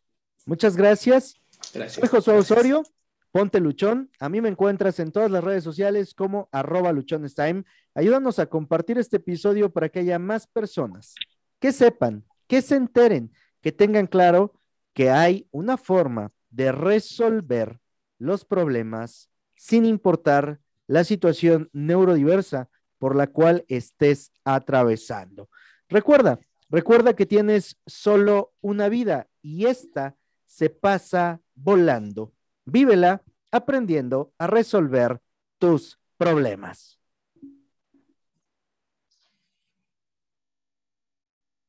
[0.47, 1.35] Muchas gracias.
[1.75, 1.95] Gracias.
[1.95, 2.85] Soy Josué Osorio.
[3.33, 4.11] Ponte Luchón.
[4.21, 7.65] A mí me encuentras en todas las redes sociales como arroba luchonestime.
[7.95, 11.15] Ayúdanos a compartir este episodio para que haya más personas
[11.59, 14.61] que sepan, que se enteren, que tengan claro
[14.93, 17.81] que hay una forma de resolver
[18.19, 22.69] los problemas sin importar la situación neurodiversa
[22.99, 25.49] por la cual estés atravesando.
[25.89, 32.35] Recuerda, recuerda que tienes solo una vida y esta se pasa volando.
[32.65, 35.21] Vívela aprendiendo a resolver
[35.59, 37.02] tus problemas.